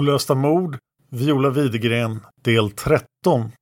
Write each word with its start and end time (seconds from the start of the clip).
Olösta 0.00 0.34
mord, 0.34 0.78
Viola 1.10 1.50
Widegren, 1.50 2.20
del 2.42 2.70
13. 2.70 3.52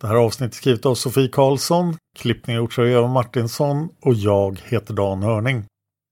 Det 0.00 0.06
här 0.06 0.14
avsnittet 0.14 0.54
är 0.54 0.56
skrivet 0.56 0.86
av 0.86 0.94
Sofie 0.94 1.28
Karlsson, 1.28 1.96
klippning 2.18 2.56
har 2.56 2.62
gjorts 2.62 2.78
av 2.78 2.86
Eva 2.86 3.08
Martinsson 3.08 3.88
och 4.02 4.14
jag 4.14 4.60
heter 4.64 4.94
Dan 4.94 5.22
Hörning. 5.22 5.64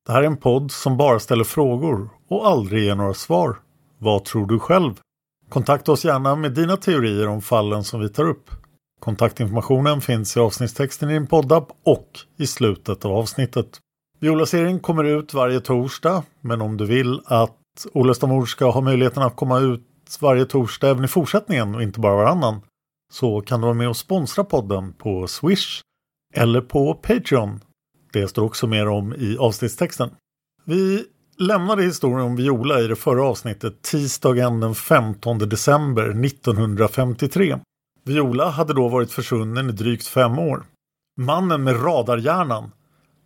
Det 0.06 0.12
här 0.12 0.22
är 0.22 0.26
en 0.26 0.36
podd 0.36 0.70
som 0.70 0.96
bara 0.96 1.20
ställer 1.20 1.44
frågor 1.44 2.08
och 2.28 2.46
aldrig 2.46 2.84
ger 2.84 2.94
några 2.94 3.14
svar. 3.14 3.56
Vad 3.98 4.24
tror 4.24 4.46
du 4.46 4.58
själv? 4.58 5.00
Kontakta 5.48 5.92
oss 5.92 6.04
gärna 6.04 6.36
med 6.36 6.52
dina 6.52 6.76
teorier 6.76 7.28
om 7.28 7.42
fallen 7.42 7.84
som 7.84 8.00
vi 8.00 8.08
tar 8.08 8.28
upp. 8.28 8.50
Kontaktinformationen 9.00 10.00
finns 10.00 10.36
i 10.36 10.40
avsnittstexten 10.40 11.10
i 11.10 11.12
din 11.12 11.26
poddapp 11.26 11.68
och 11.84 12.08
i 12.38 12.46
slutet 12.46 13.04
av 13.04 13.12
avsnittet. 13.12 13.78
Viola-serien 14.20 14.80
kommer 14.80 15.04
ut 15.04 15.34
varje 15.34 15.60
torsdag, 15.60 16.22
men 16.40 16.60
om 16.60 16.76
du 16.76 16.86
vill 16.86 17.20
att 17.24 17.58
Ola 17.92 18.14
Stamord 18.14 18.48
ska 18.48 18.70
ha 18.70 18.80
möjligheten 18.80 19.22
att 19.22 19.36
komma 19.36 19.58
ut 19.58 19.86
varje 20.20 20.44
torsdag 20.44 20.88
även 20.88 21.04
i 21.04 21.08
fortsättningen 21.08 21.74
och 21.74 21.82
inte 21.82 22.00
bara 22.00 22.16
varannan, 22.16 22.60
så 23.12 23.40
kan 23.40 23.60
du 23.60 23.64
vara 23.64 23.74
med 23.74 23.88
och 23.88 23.96
sponsra 23.96 24.44
podden 24.44 24.92
på 24.92 25.26
Swish 25.26 25.80
eller 26.34 26.60
på 26.60 26.94
Patreon. 26.94 27.60
Det 28.12 28.28
står 28.28 28.44
också 28.44 28.66
mer 28.66 28.88
om 28.88 29.14
i 29.14 29.36
avsnittstexten. 29.38 30.10
Vi 30.64 31.04
lämnade 31.38 31.82
historien 31.82 32.26
om 32.26 32.36
Viola 32.36 32.80
i 32.80 32.86
det 32.86 32.96
förra 32.96 33.24
avsnittet 33.24 33.82
tisdagen 33.82 34.60
den 34.60 34.74
15 34.74 35.38
december 35.38 36.24
1953. 36.24 37.58
Viola 38.04 38.50
hade 38.50 38.74
då 38.74 38.88
varit 38.88 39.12
försvunnen 39.12 39.68
i 39.68 39.72
drygt 39.72 40.06
fem 40.06 40.38
år. 40.38 40.64
Mannen 41.16 41.64
med 41.64 41.84
radarhjärnan, 41.84 42.70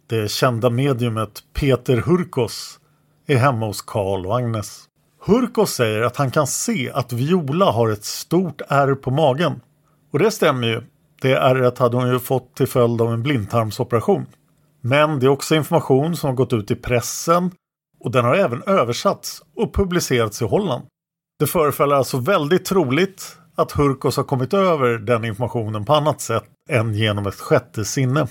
det 0.06 0.30
kända 0.30 0.70
mediumet 0.70 1.42
Peter 1.52 1.96
Hurkos, 1.96 2.80
är 3.26 3.36
hemma 3.36 3.66
hos 3.66 3.82
Karl 3.82 4.26
och 4.26 4.36
Agnes. 4.36 4.84
Hurkos 5.26 5.74
säger 5.74 6.02
att 6.02 6.16
han 6.16 6.30
kan 6.30 6.46
se 6.46 6.90
att 6.90 7.12
Viola 7.12 7.70
har 7.70 7.88
ett 7.88 8.04
stort 8.04 8.60
ärr 8.68 8.94
på 8.94 9.10
magen. 9.10 9.60
Och 10.12 10.18
det 10.18 10.30
stämmer 10.30 10.66
ju. 10.66 10.82
Det 11.22 11.32
ärret 11.32 11.78
hade 11.78 11.96
hon 11.96 12.12
ju 12.12 12.18
fått 12.18 12.54
till 12.54 12.66
följd 12.66 13.00
av 13.00 13.12
en 13.12 13.22
blindtarmsoperation. 13.22 14.26
Men 14.80 15.18
det 15.18 15.26
är 15.26 15.30
också 15.30 15.54
information 15.54 16.16
som 16.16 16.28
har 16.28 16.34
gått 16.34 16.52
ut 16.52 16.70
i 16.70 16.76
pressen 16.76 17.50
och 18.00 18.10
den 18.10 18.24
har 18.24 18.34
även 18.34 18.62
översatts 18.62 19.42
och 19.56 19.74
publicerats 19.74 20.42
i 20.42 20.44
Holland. 20.44 20.84
Det 21.38 21.46
förefaller 21.46 21.96
alltså 21.96 22.18
väldigt 22.18 22.64
troligt 22.64 23.38
att 23.54 23.72
Hurkos 23.72 24.16
har 24.16 24.24
kommit 24.24 24.54
över 24.54 24.98
den 24.98 25.24
informationen 25.24 25.84
på 25.84 25.94
annat 25.94 26.20
sätt 26.20 26.44
än 26.70 26.94
genom 26.94 27.26
ett 27.26 27.40
sjätte 27.40 27.84
sinne. 27.84 28.26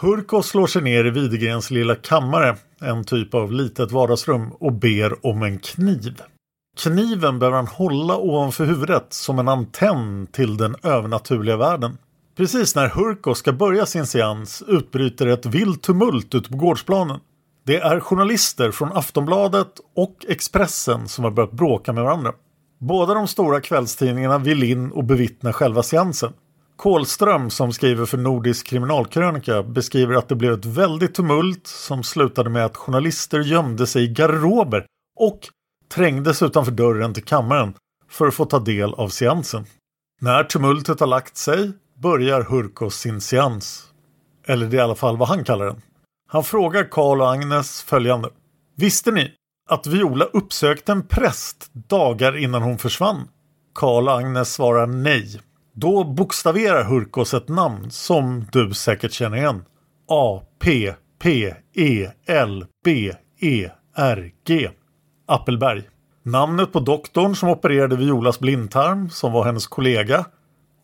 Hurkos 0.00 0.46
slår 0.46 0.66
sig 0.66 0.82
ner 0.82 1.04
i 1.04 1.10
Widegrens 1.10 1.70
lilla 1.70 1.94
kammare, 1.94 2.56
en 2.80 3.04
typ 3.04 3.34
av 3.34 3.52
litet 3.52 3.92
vardagsrum, 3.92 4.52
och 4.52 4.72
ber 4.72 5.26
om 5.26 5.42
en 5.42 5.58
kniv. 5.58 6.22
Kniven 6.82 7.38
behöver 7.38 7.56
han 7.56 7.66
hålla 7.66 8.16
ovanför 8.16 8.64
huvudet 8.64 9.06
som 9.12 9.38
en 9.38 9.48
antenn 9.48 10.26
till 10.26 10.56
den 10.56 10.76
övernaturliga 10.82 11.56
världen. 11.56 11.98
Precis 12.36 12.74
när 12.74 12.88
Hurkos 12.88 13.38
ska 13.38 13.52
börja 13.52 13.86
sin 13.86 14.06
seans 14.06 14.62
utbryter 14.66 15.26
ett 15.26 15.46
vilt 15.46 15.82
tumult 15.82 16.34
ute 16.34 16.50
på 16.50 16.56
gårdsplanen. 16.56 17.20
Det 17.66 17.76
är 17.76 18.00
journalister 18.00 18.70
från 18.70 18.92
Aftonbladet 18.92 19.72
och 19.96 20.26
Expressen 20.28 21.08
som 21.08 21.24
har 21.24 21.30
börjat 21.30 21.52
bråka 21.52 21.92
med 21.92 22.04
varandra. 22.04 22.32
Båda 22.80 23.14
de 23.14 23.28
stora 23.28 23.60
kvällstidningarna 23.60 24.38
vill 24.38 24.62
in 24.62 24.92
och 24.92 25.04
bevittna 25.04 25.52
själva 25.52 25.82
seansen. 25.82 26.32
Kolström 26.82 27.50
som 27.50 27.72
skriver 27.72 28.06
för 28.06 28.18
Nordisk 28.18 28.66
kriminalkrönika 28.66 29.62
beskriver 29.62 30.14
att 30.14 30.28
det 30.28 30.34
blev 30.34 30.52
ett 30.52 30.64
väldigt 30.64 31.14
tumult 31.14 31.66
som 31.66 32.02
slutade 32.02 32.50
med 32.50 32.64
att 32.64 32.76
journalister 32.76 33.40
gömde 33.40 33.86
sig 33.86 34.04
i 34.04 34.08
garderober 34.08 34.86
och 35.18 35.40
trängdes 35.94 36.42
utanför 36.42 36.72
dörren 36.72 37.14
till 37.14 37.24
kammaren 37.24 37.74
för 38.08 38.26
att 38.26 38.34
få 38.34 38.44
ta 38.44 38.58
del 38.58 38.94
av 38.94 39.08
seansen. 39.08 39.64
När 40.20 40.44
tumultet 40.44 41.00
har 41.00 41.06
lagt 41.06 41.36
sig 41.36 41.72
börjar 41.94 42.42
Hurkos 42.42 42.94
sin 42.94 43.20
seans. 43.20 43.84
Eller 44.46 44.66
det 44.66 44.76
är 44.76 44.78
i 44.78 44.82
alla 44.82 44.94
fall 44.94 45.16
vad 45.16 45.28
han 45.28 45.44
kallar 45.44 45.66
den. 45.66 45.82
Han 46.28 46.44
frågar 46.44 46.84
Karl 46.90 47.20
och 47.20 47.32
Agnes 47.32 47.82
följande. 47.82 48.28
Visste 48.76 49.10
ni 49.10 49.30
att 49.68 49.86
Viola 49.86 50.24
uppsökte 50.24 50.92
en 50.92 51.06
präst 51.06 51.70
dagar 51.72 52.36
innan 52.36 52.62
hon 52.62 52.78
försvann? 52.78 53.28
Karl 53.74 54.08
och 54.08 54.18
Agnes 54.18 54.52
svarar 54.52 54.86
nej. 54.86 55.40
Då 55.74 56.04
bokstaverar 56.04 56.84
Hurkos 56.84 57.34
ett 57.34 57.48
namn 57.48 57.90
som 57.90 58.44
du 58.52 58.74
säkert 58.74 59.12
känner 59.12 59.36
igen. 59.36 59.64
A 60.08 60.42
P 60.62 60.94
P 61.22 61.54
E 61.74 62.08
L 62.26 62.64
B 62.84 63.12
E 63.40 63.68
R 63.96 64.30
G. 64.46 64.70
Appelberg. 65.26 65.82
Namnet 66.22 66.72
på 66.72 66.80
doktorn 66.80 67.34
som 67.34 67.48
opererade 67.48 67.96
Violas 67.96 68.40
blindtarm, 68.40 69.10
som 69.10 69.32
var 69.32 69.44
hennes 69.44 69.66
kollega 69.66 70.24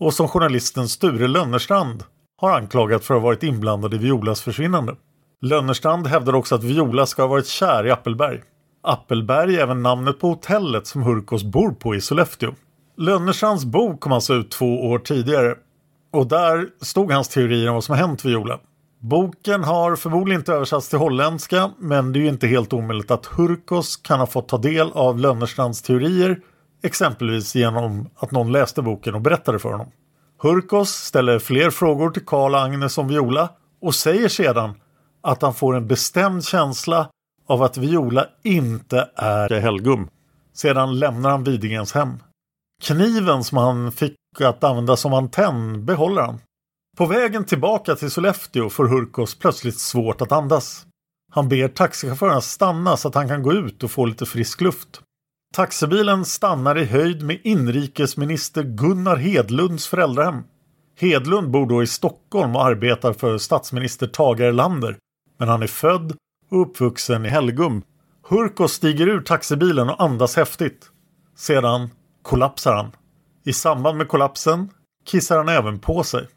och 0.00 0.14
som 0.14 0.28
journalisten 0.28 0.88
Sture 0.88 1.28
Lönnerstrand 1.28 2.04
har 2.36 2.50
anklagat 2.50 3.04
för 3.04 3.14
att 3.14 3.20
ha 3.20 3.26
varit 3.26 3.42
inblandad 3.42 3.94
i 3.94 3.98
Violas 3.98 4.42
försvinnande. 4.42 4.96
Lönnerstrand 5.40 6.06
hävdar 6.06 6.34
också 6.34 6.54
att 6.54 6.64
Viola 6.64 7.06
ska 7.06 7.22
ha 7.22 7.28
varit 7.28 7.46
kär 7.46 7.86
i 7.86 7.90
Appelberg. 7.90 8.40
Appelberg 8.82 9.56
är 9.56 9.62
även 9.62 9.82
namnet 9.82 10.20
på 10.20 10.28
hotellet 10.28 10.86
som 10.86 11.02
Hurkos 11.02 11.44
bor 11.44 11.70
på 11.70 11.94
i 11.94 12.00
Sollefteå. 12.00 12.52
Lönnerstrands 13.00 13.64
bok 13.64 14.00
kom 14.00 14.12
alltså 14.12 14.34
ut 14.34 14.50
två 14.50 14.90
år 14.90 14.98
tidigare 14.98 15.54
och 16.12 16.26
där 16.26 16.68
stod 16.80 17.12
hans 17.12 17.28
teorier 17.28 17.68
om 17.68 17.74
vad 17.74 17.84
som 17.84 17.94
har 17.94 18.06
hänt 18.06 18.24
Viola. 18.24 18.58
Boken 19.00 19.64
har 19.64 19.96
förmodligen 19.96 20.40
inte 20.40 20.52
översatts 20.52 20.88
till 20.88 20.98
holländska 20.98 21.70
men 21.78 22.12
det 22.12 22.18
är 22.18 22.20
ju 22.20 22.28
inte 22.28 22.46
helt 22.46 22.72
omöjligt 22.72 23.10
att 23.10 23.26
Hurkos 23.26 23.96
kan 23.96 24.20
ha 24.20 24.26
fått 24.26 24.48
ta 24.48 24.58
del 24.58 24.92
av 24.92 25.18
Lönnerstrands 25.18 25.82
teorier 25.82 26.40
exempelvis 26.82 27.54
genom 27.54 28.10
att 28.16 28.30
någon 28.30 28.52
läste 28.52 28.82
boken 28.82 29.14
och 29.14 29.20
berättade 29.20 29.58
för 29.58 29.70
honom. 29.70 29.90
Hurkos 30.42 30.90
ställer 30.90 31.38
fler 31.38 31.70
frågor 31.70 32.10
till 32.10 32.26
Karl 32.26 32.54
och 32.54 32.60
Agnes 32.60 32.98
om 32.98 33.08
Viola 33.08 33.48
och 33.80 33.94
säger 33.94 34.28
sedan 34.28 34.74
att 35.22 35.42
han 35.42 35.54
får 35.54 35.76
en 35.76 35.86
bestämd 35.86 36.44
känsla 36.44 37.08
av 37.48 37.62
att 37.62 37.76
Viola 37.76 38.26
inte 38.44 39.08
är 39.16 39.60
Helgum. 39.60 40.08
Sedan 40.54 40.98
lämnar 40.98 41.30
han 41.30 41.44
Widegrens 41.44 41.92
hem. 41.92 42.18
Kniven 42.82 43.44
som 43.44 43.58
han 43.58 43.92
fick 43.92 44.16
att 44.40 44.64
använda 44.64 44.96
som 44.96 45.12
antenn 45.12 45.84
behåller 45.84 46.22
han. 46.22 46.40
På 46.96 47.06
vägen 47.06 47.44
tillbaka 47.44 47.94
till 47.94 48.10
Sollefteå 48.10 48.70
får 48.70 48.88
Hurkos 48.88 49.38
plötsligt 49.38 49.78
svårt 49.78 50.20
att 50.20 50.32
andas. 50.32 50.86
Han 51.32 51.48
ber 51.48 51.68
taxichauffören 51.68 52.42
stanna 52.42 52.96
så 52.96 53.08
att 53.08 53.14
han 53.14 53.28
kan 53.28 53.42
gå 53.42 53.52
ut 53.52 53.82
och 53.82 53.90
få 53.90 54.06
lite 54.06 54.26
frisk 54.26 54.60
luft. 54.60 55.00
Taxibilen 55.54 56.24
stannar 56.24 56.78
i 56.78 56.84
höjd 56.84 57.22
med 57.22 57.40
inrikesminister 57.44 58.62
Gunnar 58.62 59.16
Hedlunds 59.16 59.86
föräldrahem. 59.86 60.42
Hedlund 61.00 61.50
bor 61.50 61.66
då 61.66 61.82
i 61.82 61.86
Stockholm 61.86 62.56
och 62.56 62.64
arbetar 62.64 63.12
för 63.12 63.38
statsminister 63.38 64.06
Tage 64.06 64.40
Erlander. 64.40 64.96
Men 65.38 65.48
han 65.48 65.62
är 65.62 65.66
född 65.66 66.16
och 66.50 66.62
uppvuxen 66.62 67.26
i 67.26 67.28
Helgum. 67.28 67.82
Hurkos 68.28 68.72
stiger 68.72 69.08
ur 69.08 69.20
taxibilen 69.20 69.90
och 69.90 70.02
andas 70.02 70.36
häftigt. 70.36 70.90
Sedan 71.36 71.90
kollapsar 72.22 72.74
han. 72.74 72.90
I 73.44 73.52
samband 73.52 73.98
med 73.98 74.08
kollapsen 74.08 74.70
kissar 75.06 75.36
han 75.36 75.48
även 75.48 75.78
på 75.78 76.02
sig. 76.02 76.28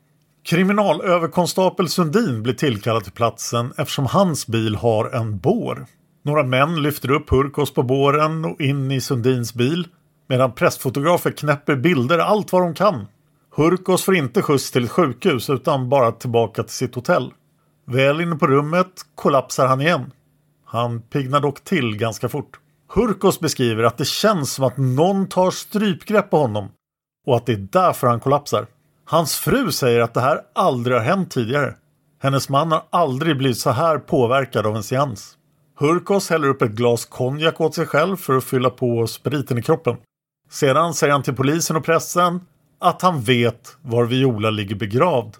Kriminalöverkonstapel 0.43 1.89
Sundin 1.89 2.43
blir 2.43 2.53
tillkallad 2.53 3.03
till 3.03 3.11
platsen 3.11 3.73
eftersom 3.77 4.05
hans 4.05 4.47
bil 4.47 4.75
har 4.75 5.09
en 5.09 5.39
bår. 5.39 5.85
Några 6.23 6.43
män 6.43 6.81
lyfter 6.81 7.11
upp 7.11 7.29
Hurkos 7.29 7.73
på 7.73 7.83
båren 7.83 8.45
och 8.45 8.61
in 8.61 8.91
i 8.91 9.01
Sundins 9.01 9.53
bil 9.53 9.87
medan 10.27 10.51
pressfotografer 10.51 11.31
knäpper 11.31 11.75
bilder 11.75 12.17
allt 12.17 12.51
vad 12.51 12.61
de 12.61 12.73
kan. 12.73 13.07
Hurkos 13.55 14.03
får 14.03 14.15
inte 14.15 14.41
skjuts 14.41 14.71
till 14.71 14.83
ett 14.83 14.91
sjukhus 14.91 15.49
utan 15.49 15.89
bara 15.89 16.11
tillbaka 16.11 16.63
till 16.63 16.73
sitt 16.73 16.95
hotell. 16.95 17.33
Väl 17.85 18.21
inne 18.21 18.35
på 18.35 18.47
rummet 18.47 18.91
kollapsar 19.15 19.67
han 19.67 19.81
igen. 19.81 20.11
Han 20.65 21.01
piggnar 21.01 21.39
dock 21.39 21.63
till 21.63 21.97
ganska 21.97 22.29
fort. 22.29 22.59
Hurkos 22.93 23.39
beskriver 23.39 23.83
att 23.83 23.97
det 23.97 24.05
känns 24.05 24.53
som 24.53 24.65
att 24.65 24.77
någon 24.77 25.27
tar 25.27 25.51
strypgrepp 25.51 26.29
på 26.29 26.37
honom 26.37 26.69
och 27.27 27.35
att 27.35 27.45
det 27.45 27.53
är 27.53 27.67
därför 27.71 28.07
han 28.07 28.19
kollapsar. 28.19 28.67
Hans 29.05 29.35
fru 29.35 29.71
säger 29.71 29.99
att 29.99 30.13
det 30.13 30.21
här 30.21 30.41
aldrig 30.55 30.97
har 30.97 31.03
hänt 31.03 31.31
tidigare. 31.31 31.75
Hennes 32.21 32.49
man 32.49 32.71
har 32.71 32.83
aldrig 32.89 33.37
blivit 33.37 33.57
så 33.57 33.69
här 33.69 33.97
påverkad 33.97 34.65
av 34.65 34.75
en 34.75 34.83
seans. 34.83 35.37
Hurkos 35.79 36.29
häller 36.29 36.47
upp 36.47 36.61
ett 36.61 36.71
glas 36.71 37.05
konjak 37.05 37.61
åt 37.61 37.75
sig 37.75 37.85
själv 37.85 38.17
för 38.17 38.37
att 38.37 38.43
fylla 38.43 38.69
på 38.69 39.07
spriten 39.07 39.57
i 39.57 39.61
kroppen. 39.61 39.97
Sedan 40.49 40.93
säger 40.93 41.13
han 41.13 41.23
till 41.23 41.35
polisen 41.35 41.75
och 41.75 41.85
pressen 41.85 42.39
att 42.79 43.01
han 43.01 43.21
vet 43.21 43.77
var 43.81 44.05
Viola 44.05 44.49
ligger 44.49 44.75
begravd. 44.75 45.35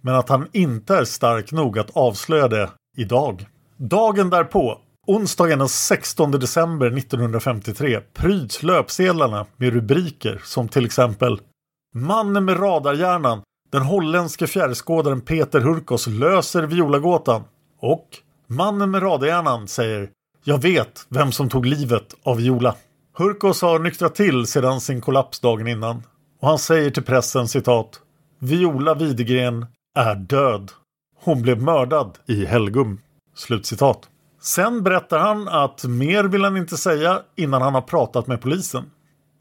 Men 0.00 0.14
att 0.14 0.28
han 0.28 0.48
inte 0.52 0.96
är 0.96 1.04
stark 1.04 1.52
nog 1.52 1.78
att 1.78 1.96
avslöja 1.96 2.48
det 2.48 2.70
idag. 2.96 3.46
Dagen 3.76 4.30
därpå, 4.30 4.78
onsdagen 5.06 5.58
den 5.58 5.68
16 5.68 6.30
december 6.30 6.86
1953, 6.86 8.00
pryds 8.14 8.62
löpsedlarna 8.62 9.46
med 9.56 9.72
rubriker 9.72 10.42
som 10.44 10.68
till 10.68 10.84
exempel 10.84 11.40
Mannen 11.94 12.44
med 12.44 12.60
radarhjärnan, 12.60 13.42
den 13.70 13.82
holländske 13.82 14.46
fjärrskådaren 14.46 15.20
Peter 15.20 15.60
Hurkos 15.60 16.06
löser 16.06 16.62
Violagåtan 16.62 17.44
och 17.80 18.08
Mannen 18.46 18.90
med 18.90 19.02
radarhjärnan 19.02 19.68
säger 19.68 20.10
Jag 20.44 20.62
vet 20.62 21.06
vem 21.08 21.32
som 21.32 21.48
tog 21.48 21.66
livet 21.66 22.14
av 22.22 22.36
Viola. 22.36 22.76
Hurkos 23.18 23.62
har 23.62 23.78
nyktrat 23.78 24.14
till 24.14 24.46
sedan 24.46 24.80
sin 24.80 25.00
kollaps 25.00 25.40
dagen 25.40 25.68
innan 25.68 26.02
och 26.40 26.48
han 26.48 26.58
säger 26.58 26.90
till 26.90 27.02
pressen 27.02 27.48
citat 27.48 28.00
Viola 28.38 28.94
Widegren 28.94 29.66
är 29.98 30.14
död. 30.14 30.70
Hon 31.16 31.42
blev 31.42 31.62
mördad 31.62 32.18
i 32.26 32.44
Helgum. 32.44 33.00
Slutcitat. 33.34 34.08
Sen 34.42 34.82
berättar 34.82 35.18
han 35.18 35.48
att 35.48 35.84
mer 35.84 36.24
vill 36.24 36.44
han 36.44 36.56
inte 36.56 36.76
säga 36.76 37.22
innan 37.36 37.62
han 37.62 37.74
har 37.74 37.82
pratat 37.82 38.26
med 38.26 38.40
polisen. 38.40 38.90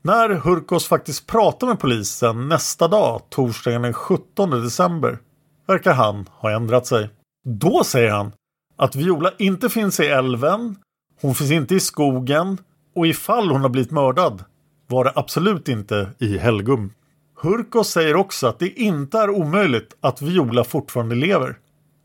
När 0.01 0.29
Hurkos 0.29 0.87
faktiskt 0.87 1.27
pratar 1.27 1.67
med 1.67 1.79
polisen 1.79 2.47
nästa 2.47 2.87
dag, 2.87 3.21
torsdagen 3.29 3.81
den 3.81 3.93
17 3.93 4.49
december, 4.49 5.19
verkar 5.67 5.93
han 5.93 6.29
ha 6.31 6.51
ändrat 6.51 6.87
sig. 6.87 7.09
Då 7.45 7.83
säger 7.83 8.11
han 8.11 8.31
att 8.77 8.95
Viola 8.95 9.31
inte 9.37 9.69
finns 9.69 9.99
i 9.99 10.05
älven, 10.05 10.75
hon 11.21 11.35
finns 11.35 11.51
inte 11.51 11.75
i 11.75 11.79
skogen 11.79 12.57
och 12.95 13.07
ifall 13.07 13.49
hon 13.49 13.61
har 13.61 13.69
blivit 13.69 13.91
mördad 13.91 14.43
var 14.87 15.03
det 15.03 15.11
absolut 15.15 15.69
inte 15.69 16.09
i 16.19 16.37
Helgum. 16.37 16.93
Hurkos 17.41 17.89
säger 17.89 18.15
också 18.15 18.47
att 18.47 18.59
det 18.59 18.69
inte 18.69 19.17
är 19.17 19.29
omöjligt 19.29 19.97
att 20.01 20.21
Viola 20.21 20.63
fortfarande 20.63 21.15
lever. 21.15 21.57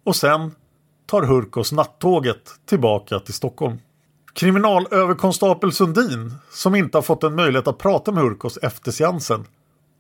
Och 0.05 0.17
sen 0.17 0.51
tar 1.07 1.23
Hurkos 1.23 1.73
nattåget 1.73 2.51
tillbaka 2.67 3.19
till 3.19 3.35
Stockholm. 3.35 3.79
Kriminalöverkonstapel 4.35 5.73
Sundin, 5.73 6.35
som 6.51 6.75
inte 6.75 6.99
har 6.99 7.03
fått 7.03 7.25
en 7.25 7.35
möjlighet 7.35 7.69
att 7.69 7.79
prata 7.79 8.13
med 8.13 8.23
Hurkos 8.23 8.59
efter 8.63 8.93
seansen, 8.93 9.45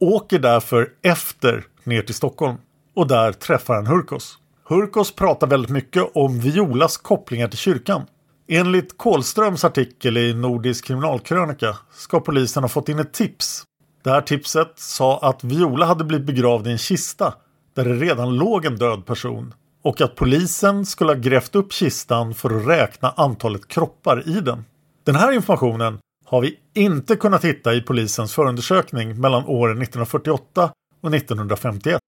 åker 0.01 0.39
därför 0.39 0.89
efter 1.03 1.67
ner 1.85 2.03
till 2.03 2.15
Stockholm 2.15 2.57
och 2.95 3.07
där 3.07 3.33
träffar 3.33 3.75
han 3.75 3.87
Hurkos. 3.87 4.39
Hurkos 4.69 5.13
pratar 5.13 5.47
väldigt 5.47 5.71
mycket 5.71 6.03
om 6.15 6.41
Violas 6.41 6.97
kopplingar 6.97 7.49
till 7.49 7.59
kyrkan. 7.59 8.03
Enligt 8.49 8.99
Kolströms 8.99 9.65
artikel 9.65 10.17
i 10.17 10.35
Nordisk 10.35 10.85
kriminalkrönika 10.85 11.77
ska 11.93 12.21
polisen 12.21 12.65
ha 12.65 12.69
fått 12.69 12.89
in 12.89 12.99
ett 12.99 13.13
tips. 13.13 13.65
Det 14.05 14.11
här 14.11 14.21
tipset 14.21 14.73
sa 14.77 15.19
att 15.19 15.45
Viola 15.45 15.87
hade 15.87 16.05
blivit 16.05 16.27
begravd 16.27 16.67
i 16.67 16.71
en 16.71 16.79
kista 16.79 17.35
där 17.75 17.85
det 17.85 17.95
redan 17.95 18.37
låg 18.37 18.65
en 18.65 18.77
död 18.77 19.07
person 19.07 19.55
och 19.87 20.01
att 20.01 20.15
polisen 20.15 20.87
skulle 20.87 21.11
ha 21.11 21.19
grävt 21.19 21.55
upp 21.55 21.73
kistan 21.73 22.35
för 22.35 22.57
att 22.57 22.67
räkna 22.67 23.15
antalet 23.17 23.69
kroppar 23.69 24.29
i 24.29 24.41
den. 24.41 24.65
Den 25.05 25.15
här 25.15 25.33
informationen 25.33 25.99
har 26.25 26.41
vi 26.41 26.59
inte 26.75 27.17
kunnat 27.17 27.45
hitta 27.45 27.75
i 27.75 27.81
polisens 27.81 28.35
förundersökning 28.35 29.21
mellan 29.21 29.47
åren 29.47 29.83
1948 29.83 30.71
och 31.01 31.15
1951. 31.15 32.01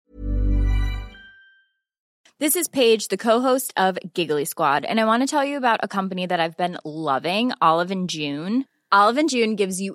This 2.41 2.57
is 2.57 2.69
Paige, 2.69 3.09
the 3.11 3.17
co-host 3.17 3.73
of 3.77 3.99
Giggly 4.15 4.47
Squad, 4.47 4.85
and 4.85 5.01
I 5.01 5.05
want 5.05 5.29
to 5.29 5.37
tell 5.37 5.49
you 5.49 5.57
about 5.65 5.85
a 5.85 5.89
company 5.89 6.29
that 6.29 6.41
I've 6.41 6.57
been 6.57 6.79
loving, 6.85 7.53
Olive 7.61 7.95
and 7.95 8.11
June. 8.11 8.65
Olive 8.95 9.21
and 9.21 9.33
June 9.33 9.57
gives 9.57 9.81
you 9.81 9.95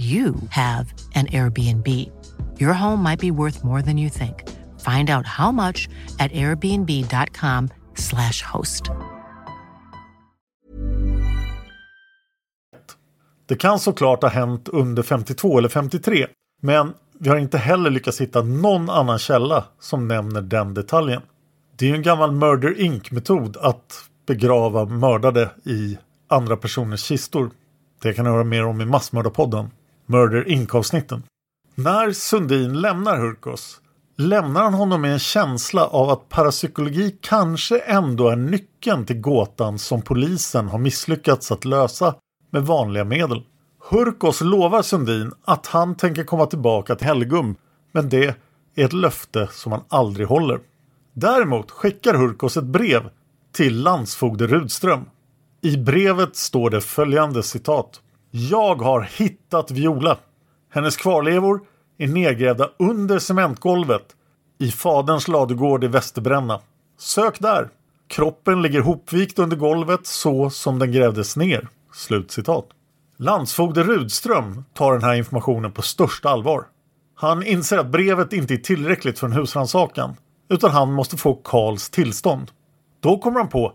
you 0.00 0.34
have 0.50 0.94
an 1.14 1.26
Airbnb. 1.26 1.88
Your 2.58 2.72
home 2.72 3.02
might 3.02 3.20
be 3.20 3.30
worth 3.30 3.64
more 3.64 3.82
than 3.82 3.98
you 3.98 4.10
think. 4.10 4.48
Find 4.80 5.10
out 5.10 5.26
how 5.26 5.52
much 5.52 5.88
at 6.18 6.32
airbnb.com/slash 6.32 8.42
host. 8.42 8.82
Det 13.46 13.56
kan 13.56 13.78
såklart 13.78 14.22
ha 14.22 14.28
hänt 14.28 14.68
under 14.68 15.02
52 15.02 15.58
eller 15.58 15.68
53, 15.68 16.26
men 16.62 16.94
vi 17.18 17.28
har 17.28 17.36
inte 17.36 17.58
heller 17.58 17.90
lyckats 17.90 18.20
hitta 18.20 18.42
någon 18.42 18.90
annan 18.90 19.18
källa 19.18 19.64
som 19.80 20.08
nämner 20.08 20.42
den 20.42 20.74
detaljen. 20.74 21.22
Det 21.76 21.84
är 21.84 21.88
ju 21.88 21.94
en 21.96 22.02
gammal 22.02 22.32
Murder 22.32 22.80
Inc-metod 22.80 23.56
att 23.56 24.04
begrava 24.26 24.84
mördade 24.84 25.50
i 25.64 25.98
andra 26.28 26.56
personers 26.56 27.00
kistor. 27.00 27.50
Det 28.02 28.12
kan 28.12 28.26
jag 28.26 28.32
höra 28.32 28.44
mer 28.44 28.66
om 28.66 28.80
i 28.80 28.84
Massmördarpodden, 28.84 29.70
Murder 30.10 30.48
Inc-avsnitten. 30.48 31.22
När 31.74 32.12
Sundin 32.12 32.80
lämnar 32.80 33.18
Hurkos 33.18 33.80
lämnar 34.16 34.62
han 34.62 34.74
honom 34.74 35.00
med 35.00 35.12
en 35.12 35.18
känsla 35.18 35.86
av 35.86 36.10
att 36.10 36.28
parapsykologi 36.28 37.18
kanske 37.20 37.78
ändå 37.78 38.28
är 38.28 38.36
nyckeln 38.36 39.06
till 39.06 39.20
gåtan 39.20 39.78
som 39.78 40.02
polisen 40.02 40.68
har 40.68 40.78
misslyckats 40.78 41.52
att 41.52 41.64
lösa 41.64 42.14
med 42.50 42.66
vanliga 42.66 43.04
medel. 43.04 43.42
Hurkos 43.90 44.40
lovar 44.40 44.82
Sundin 44.82 45.32
att 45.44 45.66
han 45.66 45.94
tänker 45.94 46.24
komma 46.24 46.46
tillbaka 46.46 46.94
till 46.94 47.06
Helgum, 47.06 47.56
men 47.92 48.08
det 48.08 48.24
är 48.24 48.34
ett 48.84 48.92
löfte 48.92 49.48
som 49.52 49.72
han 49.72 49.84
aldrig 49.88 50.26
håller. 50.26 50.60
Däremot 51.12 51.70
skickar 51.70 52.14
Hurkos 52.14 52.56
ett 52.56 52.64
brev 52.64 53.10
till 53.52 53.82
landsfogde 53.82 54.46
Rudström. 54.46 55.04
I 55.60 55.76
brevet 55.76 56.36
står 56.36 56.70
det 56.70 56.80
följande 56.80 57.42
citat. 57.42 58.00
Jag 58.30 58.74
har 58.74 59.00
hittat 59.00 59.70
Viola. 59.70 60.18
Hennes 60.72 60.96
kvarlevor 60.96 61.60
är 61.98 62.06
nedgrävda 62.06 62.70
under 62.78 63.18
cementgolvet 63.18 64.06
i 64.58 64.70
faderns 64.70 65.28
ladugård 65.28 65.84
i 65.84 65.86
Västerbränna. 65.86 66.60
Sök 66.98 67.40
där. 67.40 67.68
Kroppen 68.08 68.62
ligger 68.62 68.80
hopvikt 68.80 69.38
under 69.38 69.56
golvet 69.56 70.06
så 70.06 70.50
som 70.50 70.78
den 70.78 70.92
grävdes 70.92 71.36
ner. 71.36 71.68
Slutcitat. 71.92 72.66
Landsfogde 73.16 73.82
Rudström 73.82 74.64
tar 74.74 74.92
den 74.92 75.02
här 75.02 75.14
informationen 75.14 75.72
på 75.72 75.82
största 75.82 76.28
allvar. 76.28 76.64
Han 77.14 77.42
inser 77.42 77.78
att 77.78 77.90
brevet 77.90 78.32
inte 78.32 78.54
är 78.54 78.58
tillräckligt 78.58 79.18
för 79.18 79.26
en 79.26 79.32
husrannsakan 79.32 80.16
utan 80.48 80.70
han 80.70 80.92
måste 80.92 81.16
få 81.16 81.34
Karls 81.34 81.90
tillstånd. 81.90 82.50
Då 83.00 83.18
kommer 83.18 83.40
han 83.40 83.48
på 83.48 83.72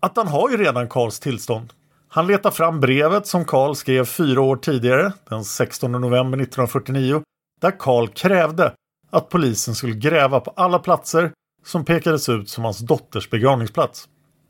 att 0.00 0.16
han 0.16 0.28
har 0.28 0.50
ju 0.50 0.56
redan 0.56 0.88
Karls 0.88 1.20
tillstånd. 1.20 1.72
Han 2.10 2.26
letar 2.26 2.50
fram 2.50 2.80
brevet 2.80 3.26
som 3.26 3.44
Karl 3.44 3.74
skrev 3.74 4.04
fyra 4.04 4.40
år 4.40 4.56
tidigare, 4.56 5.12
den 5.28 5.44
16 5.44 5.92
november 5.92 6.38
1949, 6.38 7.22
där 7.60 7.78
Karl 7.78 8.08
krävde 8.08 8.72
att 9.10 9.28
polisen 9.28 9.74
skulle 9.74 9.94
gräva 9.94 10.40
på 10.40 10.52
alla 10.56 10.78
platser 10.78 11.32
som 11.64 11.84
pekades 11.84 12.28
ut 12.28 12.48
som 12.48 12.64
hans 12.64 12.78
dotters 12.78 13.30
begravningsplats. 13.30 14.08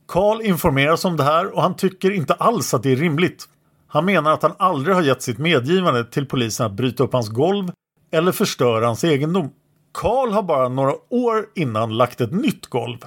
Karl 0.09 0.43
informeras 0.43 1.05
om 1.05 1.17
det 1.17 1.23
här 1.23 1.55
och 1.55 1.63
han 1.63 1.77
tycker 1.77 2.11
inte 2.11 2.35
alls 2.35 2.75
att 2.75 2.83
det 2.83 2.93
är 2.93 2.97
rimligt. 2.97 3.49
Han 3.87 4.05
menar 4.05 4.33
att 4.33 4.43
han 4.43 4.55
aldrig 4.59 4.97
har 4.97 5.03
gett 5.03 5.23
sitt 5.23 5.39
medgivande 5.39 6.05
till 6.05 6.27
polisen 6.27 6.67
att 6.67 6.73
bryta 6.73 7.05
upp 7.05 7.13
hans 7.13 7.29
golv 7.29 7.71
eller 8.11 8.33
förstöra 8.33 8.87
hans 8.87 9.05
egendom. 9.05 9.51
Karl 9.93 10.31
har 10.31 10.43
bara 10.43 10.69
några 10.69 10.95
år 11.11 11.47
innan 11.55 11.97
lagt 11.97 12.21
ett 12.21 12.33
nytt 12.33 12.67
golv. 12.67 12.99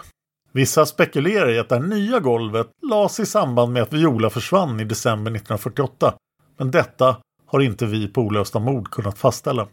Vissa 0.51 0.85
spekulerar 0.85 1.49
i 1.49 1.59
att 1.59 1.69
det 1.69 1.75
här 1.75 1.83
nya 1.83 2.19
golvet 2.19 2.67
lades 2.81 3.19
i 3.19 3.25
samband 3.25 3.73
med 3.73 3.83
att 3.83 3.93
Viola 3.93 4.29
försvann 4.29 4.79
i 4.79 4.83
december 4.83 5.31
1948. 5.31 6.13
Men 6.57 6.71
detta 6.71 7.17
har 7.47 7.59
inte 7.59 7.85
vi 7.85 8.07
på 8.07 8.21
Olösta 8.21 8.59
mord 8.59 8.89
kunnat 8.91 9.17
fastställa. 9.17 9.67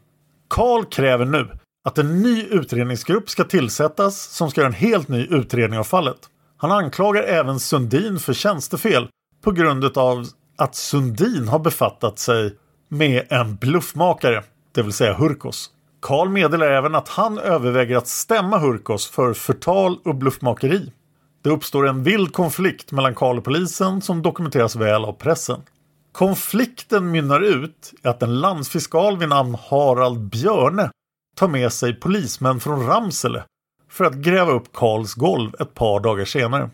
Karl 0.48 0.84
kräver 0.84 1.24
nu 1.24 1.48
att 1.84 1.98
en 1.98 2.22
ny 2.22 2.44
utredningsgrupp 2.44 3.30
ska 3.30 3.44
tillsättas 3.44 4.22
som 4.22 4.50
ska 4.50 4.60
göra 4.60 4.68
en 4.68 4.74
helt 4.74 5.08
ny 5.08 5.26
utredning 5.26 5.78
av 5.78 5.84
fallet. 5.84 6.18
Han 6.56 6.72
anklagar 6.72 7.22
även 7.22 7.60
Sundin 7.60 8.18
för 8.18 8.32
tjänstefel 8.32 9.08
på 9.44 9.50
grund 9.50 9.98
av 9.98 10.26
att 10.56 10.74
Sundin 10.74 11.48
har 11.48 11.58
befattat 11.58 12.18
sig 12.18 12.56
med 12.88 13.26
en 13.30 13.56
bluffmakare, 13.56 14.42
det 14.74 14.82
vill 14.82 14.92
säga 14.92 15.14
Hurkos. 15.14 15.70
Karl 16.00 16.28
meddelar 16.28 16.66
även 16.66 16.94
att 16.94 17.08
han 17.08 17.38
överväger 17.38 17.96
att 17.96 18.08
stämma 18.08 18.58
Hurkos 18.58 19.06
för 19.10 19.34
förtal 19.34 19.98
och 20.04 20.14
bluffmakeri. 20.14 20.92
Det 21.42 21.50
uppstår 21.50 21.88
en 21.88 22.02
vild 22.02 22.32
konflikt 22.32 22.92
mellan 22.92 23.14
Karl 23.14 23.38
och 23.38 23.44
polisen 23.44 24.00
som 24.00 24.22
dokumenteras 24.22 24.76
väl 24.76 25.04
av 25.04 25.12
pressen. 25.12 25.60
Konflikten 26.12 27.10
mynnar 27.10 27.40
ut 27.40 27.94
i 28.04 28.08
att 28.08 28.22
en 28.22 28.40
landsfiskal 28.40 29.18
vid 29.18 29.28
namn 29.28 29.56
Harald 29.70 30.20
Björne 30.20 30.90
tar 31.36 31.48
med 31.48 31.72
sig 31.72 31.94
polismän 31.94 32.60
från 32.60 32.86
Ramsele 32.86 33.44
för 33.90 34.04
att 34.04 34.14
gräva 34.14 34.52
upp 34.52 34.72
Karls 34.72 35.14
golv 35.14 35.50
ett 35.60 35.74
par 35.74 36.00
dagar 36.00 36.24
senare. 36.24 36.70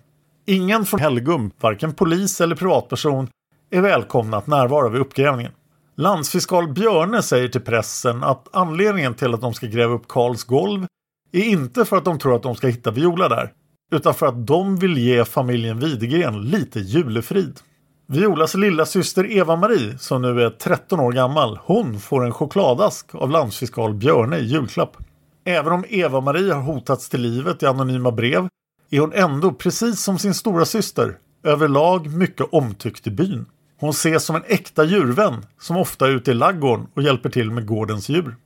Ingen 0.47 0.85
från 0.85 1.00
Helgum, 1.00 1.50
varken 1.61 1.95
polis 1.95 2.40
eller 2.40 2.57
privatperson, 2.57 3.28
är 3.71 3.81
välkomna 3.81 4.37
att 4.37 4.47
närvara 4.47 4.88
vid 4.88 5.00
uppgrävningen. 5.00 5.52
Landsfiskal 5.96 6.68
Björne 6.68 7.22
säger 7.22 7.48
till 7.48 7.60
pressen 7.60 8.24
att 8.24 8.48
anledningen 8.52 9.14
till 9.14 9.34
att 9.34 9.40
de 9.40 9.54
ska 9.54 9.66
gräva 9.66 9.94
upp 9.94 10.08
Karls 10.08 10.44
golv 10.44 10.86
är 11.32 11.44
inte 11.44 11.84
för 11.84 11.96
att 11.96 12.04
de 12.04 12.18
tror 12.18 12.36
att 12.36 12.42
de 12.42 12.54
ska 12.54 12.66
hitta 12.66 12.90
Viola 12.90 13.28
där, 13.28 13.52
utan 13.92 14.14
för 14.14 14.26
att 14.26 14.46
de 14.46 14.76
vill 14.76 14.98
ge 14.98 15.24
familjen 15.24 15.78
Widegren 15.78 16.42
lite 16.42 16.80
julefrid. 16.80 17.60
Violas 18.06 18.54
lilla 18.54 18.86
syster 18.86 19.32
Eva-Marie, 19.32 19.98
som 19.98 20.22
nu 20.22 20.42
är 20.42 20.50
13 20.50 21.00
år 21.00 21.12
gammal, 21.12 21.58
hon 21.62 22.00
får 22.00 22.24
en 22.24 22.32
chokladask 22.32 23.14
av 23.14 23.30
landsfiskal 23.30 23.94
Björne 23.94 24.38
i 24.38 24.44
julklapp. 24.44 24.96
Även 25.44 25.72
om 25.72 25.84
Eva-Marie 25.88 26.52
har 26.52 26.62
hotats 26.62 27.08
till 27.08 27.20
livet 27.20 27.62
i 27.62 27.66
anonyma 27.66 28.12
brev 28.12 28.48
är 28.90 29.00
hon 29.00 29.12
ändå, 29.12 29.52
precis 29.52 30.00
som 30.00 30.18
sin 30.18 30.34
stora 30.34 30.64
syster, 30.64 31.18
överlag 31.42 32.06
mycket 32.06 32.46
omtyckt 32.52 33.06
i 33.06 33.10
byn. 33.10 33.46
Hon 33.85 33.91
ses 33.91 34.25
som 34.25 34.37
en 34.37 34.43
äkta 34.47 34.85
djurvän 34.85 35.47
som 35.61 35.76
ofta 35.76 36.07
är 36.07 36.11
ute 36.11 36.31
i 36.31 36.35
laggården 36.35 36.87
och 36.95 37.03
hjälper 37.03 37.31
till 37.31 37.50
med 37.50 37.67
gårdens 37.67 38.09
djur. 38.09 38.37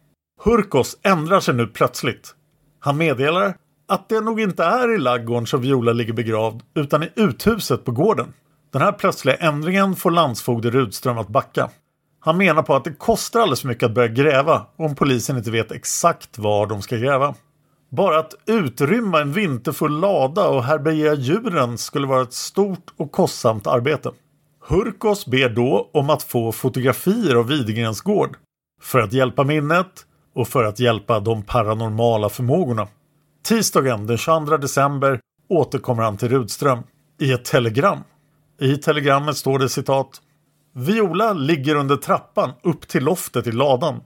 Hurkos 0.45 0.99
ändrar 1.03 1.41
sig 1.41 1.55
nu 1.55 1.67
plötsligt. 1.67 2.35
Han 2.81 2.97
meddelar 2.97 3.57
att 3.89 4.09
det 4.09 4.21
nog 4.21 4.41
inte 4.41 4.65
är 4.65 4.95
i 4.95 4.99
laggården 4.99 5.47
som 5.47 5.61
Viola 5.61 5.93
ligger 5.93 6.13
begravd 6.13 6.63
utan 6.75 7.03
i 7.03 7.11
uthuset 7.15 7.85
på 7.85 7.93
gården. 7.93 8.33
Den 8.73 8.83
här 8.83 8.93
plötsliga 8.93 9.37
ändringen 9.37 9.97
får 9.97 10.11
landsfogde 10.11 10.71
Rudström 10.71 11.19
att 11.19 11.29
backa. 11.29 11.71
Han 12.21 12.37
menar 12.37 12.63
på 12.63 12.75
att 12.75 12.85
det 12.85 12.93
kostar 12.93 13.41
alldeles 13.41 13.61
för 13.61 13.69
mycket 13.69 13.87
att 13.87 13.95
börja 13.95 14.09
gräva 14.09 14.67
om 14.77 14.95
polisen 14.95 15.37
inte 15.37 15.51
vet 15.51 15.73
exakt 15.73 16.39
var 16.39 16.67
de 16.67 16.83
ska 16.83 16.97
gräva. 16.97 17.35
Bara 17.91 18.19
att 18.19 18.35
utrymma 18.47 19.21
en 19.21 19.33
vinterfull 19.33 20.01
lada 20.01 20.49
och 20.49 20.65
härbärgera 20.65 21.15
djuren 21.15 21.79
skulle 21.79 22.07
vara 22.07 22.23
ett 22.23 22.33
stort 22.33 22.95
och 22.97 23.13
kostsamt 23.13 23.67
arbete. 23.67 24.11
Hurkos 24.71 25.27
ber 25.27 25.49
då 25.49 25.91
om 25.93 26.11
att 26.11 26.23
få 26.23 26.53
fotografier 26.53 27.35
av 27.35 27.47
Widegrens 27.47 28.01
gård 28.01 28.37
för 28.83 28.99
att 28.99 29.13
hjälpa 29.13 29.45
minnet 29.45 30.07
och 30.35 30.49
för 30.49 30.65
att 30.65 30.81
hjälpa 30.81 31.21
de 31.21 31.43
paranormala 31.43 32.29
förmågorna. 32.29 32.89
Tisdagen 33.45 34.07
den 34.07 34.17
22 34.17 34.57
december 34.57 35.21
återkommer 35.49 36.03
han 36.03 36.17
till 36.17 36.29
Rudström 36.29 36.79
i 37.21 37.33
ett 37.33 37.45
telegram. 37.45 37.99
I 38.61 38.77
telegrammet 38.77 39.37
står 39.37 39.59
det 39.59 39.69
citat 39.69 40.21
Viola 40.75 41.33
ligger 41.33 41.75
under 41.75 41.97
trappan 41.97 42.51
upp 42.63 42.89
till 42.89 43.05
loftet 43.05 43.47
i 43.47 43.53
ladan. 43.53 44.01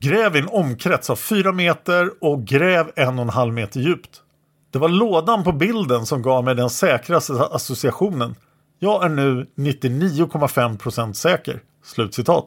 Gräv 0.00 0.36
i 0.36 0.38
en 0.38 0.48
omkrets 0.48 1.10
av 1.10 1.16
fyra 1.16 1.52
meter 1.52 2.10
och 2.20 2.44
gräv 2.44 2.90
en 2.96 3.18
och 3.18 3.22
en 3.22 3.28
halv 3.28 3.52
meter 3.52 3.80
djupt. 3.80 4.22
Det 4.70 4.78
var 4.78 4.88
lådan 4.88 5.44
på 5.44 5.52
bilden 5.52 6.06
som 6.06 6.22
gav 6.22 6.44
mig 6.44 6.54
den 6.54 6.70
säkraste 6.70 7.32
associationen. 7.32 8.34
Jag 8.78 9.04
är 9.04 9.08
nu 9.08 9.46
99,5% 9.56 11.12
säker. 11.12 11.62
Slutcitat. 11.84 12.46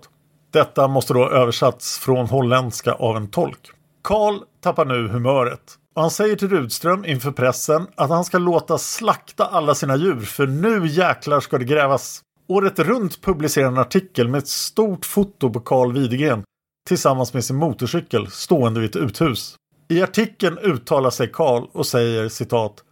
Detta 0.51 0.87
måste 0.87 1.13
då 1.13 1.29
översatts 1.29 1.99
från 1.99 2.27
holländska 2.27 2.93
av 2.93 3.17
en 3.17 3.27
tolk. 3.27 3.71
Karl 4.01 4.39
tappar 4.61 4.85
nu 4.85 5.07
humöret. 5.07 5.61
Och 5.95 6.01
han 6.01 6.11
säger 6.11 6.35
till 6.35 6.49
Rudström 6.49 7.05
inför 7.05 7.31
pressen 7.31 7.87
att 7.95 8.09
han 8.09 8.25
ska 8.25 8.37
låta 8.37 8.77
slakta 8.77 9.45
alla 9.45 9.75
sina 9.75 9.95
djur 9.95 10.21
för 10.21 10.47
nu 10.47 10.87
jäklar 10.87 11.39
ska 11.39 11.57
det 11.57 11.65
grävas. 11.65 12.21
Året 12.47 12.79
runt 12.79 13.21
publicerar 13.21 13.67
en 13.67 13.77
artikel 13.77 14.27
med 14.27 14.37
ett 14.37 14.47
stort 14.47 15.05
foto 15.05 15.49
på 15.49 15.59
Karl 15.59 15.93
Widegren 15.93 16.43
tillsammans 16.87 17.33
med 17.33 17.45
sin 17.45 17.55
motorcykel 17.55 18.27
stående 18.27 18.79
vid 18.79 18.89
ett 18.89 18.95
uthus. 18.95 19.55
I 19.89 20.01
artikeln 20.01 20.57
uttalar 20.57 21.09
sig 21.09 21.27
Karl 21.27 21.63
och 21.71 21.87
säger 21.87 22.29
citat 22.29 22.83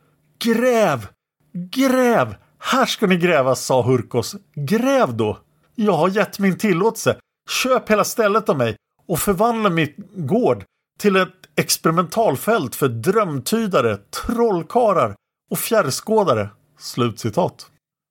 Gräv! 0.43 1.07
Gräv! 1.53 2.35
Här 2.59 2.85
ska 2.85 3.07
ni 3.07 3.17
gräva, 3.17 3.55
sa 3.55 3.81
Hurkos. 3.81 4.35
Gräv 4.55 5.13
då! 5.13 5.37
Jag 5.75 5.93
har 5.93 6.09
gett 6.09 6.39
min 6.39 6.57
tillåtelse. 6.57 7.15
Köp 7.49 7.89
hela 7.89 8.03
stället 8.03 8.49
av 8.49 8.57
mig 8.57 8.75
och 9.07 9.19
förvandla 9.19 9.69
mitt 9.69 9.95
gård 10.15 10.63
till 10.99 11.15
ett 11.15 11.33
experimentalfält 11.55 12.75
för 12.75 12.87
drömtydare, 12.87 13.97
trollkarlar 13.97 15.15
och 15.51 15.59
fjärrskådare. 15.59 16.49
Slutcitat. 16.79 17.67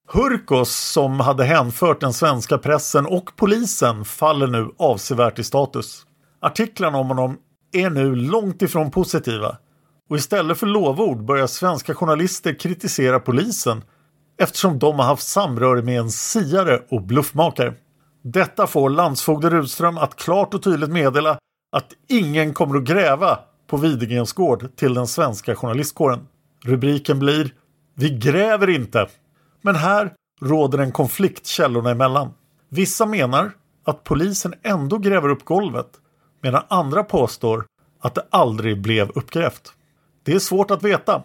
Hurkos 0.08 0.76
som 0.76 1.20
hade 1.20 1.44
hänfört 1.44 2.00
den 2.00 2.12
svenska 2.12 2.58
pressen 2.58 3.06
och 3.06 3.36
polisen 3.36 4.04
faller 4.04 4.46
nu 4.46 4.70
avsevärt 4.78 5.38
i 5.38 5.44
status. 5.44 6.06
Artiklarna 6.40 6.98
om 6.98 7.08
honom 7.08 7.38
är 7.72 7.90
nu 7.90 8.14
långt 8.14 8.62
ifrån 8.62 8.90
positiva 8.90 9.56
och 10.10 10.16
istället 10.16 10.58
för 10.58 10.66
lovord 10.66 11.24
börjar 11.24 11.46
svenska 11.46 11.94
journalister 11.94 12.58
kritisera 12.58 13.20
polisen 13.20 13.82
eftersom 14.38 14.78
de 14.78 14.98
har 14.98 15.06
haft 15.06 15.28
samröre 15.28 15.82
med 15.82 16.00
en 16.00 16.10
siare 16.10 16.82
och 16.88 17.02
bluffmakare. 17.02 17.74
Detta 18.22 18.66
får 18.66 18.90
landsfogde 18.90 19.50
Rudström 19.50 19.98
att 19.98 20.16
klart 20.16 20.54
och 20.54 20.62
tydligt 20.62 20.90
meddela 20.90 21.38
att 21.72 21.92
ingen 22.08 22.54
kommer 22.54 22.76
att 22.76 22.84
gräva 22.84 23.38
på 23.66 23.76
Widegrens 23.76 24.32
gård 24.32 24.76
till 24.76 24.94
den 24.94 25.06
svenska 25.06 25.56
journalistkåren. 25.56 26.26
Rubriken 26.64 27.18
blir 27.18 27.54
Vi 27.94 28.10
gräver 28.10 28.70
inte. 28.70 29.06
Men 29.62 29.74
här 29.74 30.12
råder 30.40 30.78
en 30.78 30.92
konflikt 30.92 31.46
källorna 31.46 31.90
emellan. 31.90 32.30
Vissa 32.68 33.06
menar 33.06 33.50
att 33.84 34.04
polisen 34.04 34.54
ändå 34.62 34.98
gräver 34.98 35.28
upp 35.28 35.44
golvet 35.44 35.88
medan 36.42 36.62
andra 36.68 37.04
påstår 37.04 37.64
att 38.00 38.14
det 38.14 38.26
aldrig 38.30 38.82
blev 38.82 39.10
uppgrävt. 39.14 39.72
Det 40.22 40.32
är 40.32 40.38
svårt 40.38 40.70
att 40.70 40.82
veta 40.82 41.22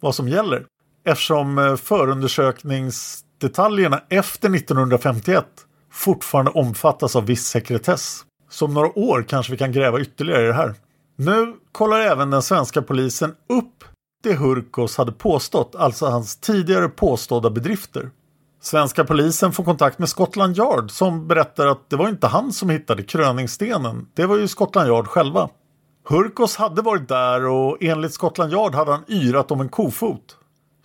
vad 0.00 0.14
som 0.14 0.28
gäller 0.28 0.66
eftersom 1.04 1.58
eh, 1.58 1.76
förundersökningsdetaljerna 1.76 4.02
efter 4.08 4.54
1951 4.54 5.46
fortfarande 5.92 6.50
omfattas 6.50 7.16
av 7.16 7.26
viss 7.26 7.46
sekretess. 7.46 8.24
Så 8.50 8.64
om 8.64 8.74
några 8.74 8.98
år 8.98 9.24
kanske 9.28 9.52
vi 9.52 9.58
kan 9.58 9.72
gräva 9.72 10.00
ytterligare 10.00 10.44
i 10.44 10.46
det 10.46 10.52
här. 10.52 10.74
Nu 11.16 11.54
kollar 11.72 12.00
även 12.00 12.30
den 12.30 12.42
svenska 12.42 12.82
polisen 12.82 13.34
upp 13.48 13.84
det 14.22 14.34
Hurkos 14.34 14.96
hade 14.96 15.12
påstått, 15.12 15.74
alltså 15.74 16.06
hans 16.06 16.36
tidigare 16.36 16.88
påstådda 16.88 17.50
bedrifter. 17.50 18.10
Svenska 18.62 19.04
polisen 19.04 19.52
får 19.52 19.64
kontakt 19.64 19.98
med 19.98 20.08
Scotland 20.08 20.56
Yard 20.56 20.90
som 20.90 21.28
berättar 21.28 21.66
att 21.66 21.90
det 21.90 21.96
var 21.96 22.08
inte 22.08 22.26
han 22.26 22.52
som 22.52 22.70
hittade 22.70 23.02
kröningsstenen. 23.02 24.06
Det 24.14 24.26
var 24.26 24.36
ju 24.36 24.48
Scotland 24.48 24.88
Yard 24.88 25.06
själva. 25.06 25.48
Hurkos 26.08 26.56
hade 26.56 26.82
varit 26.82 27.08
där 27.08 27.46
och 27.46 27.76
enligt 27.80 28.12
Scotland 28.12 28.52
Yard 28.52 28.74
hade 28.74 28.90
han 28.90 29.04
yrat 29.08 29.50
om 29.50 29.60
en 29.60 29.68
kofot. 29.68 30.36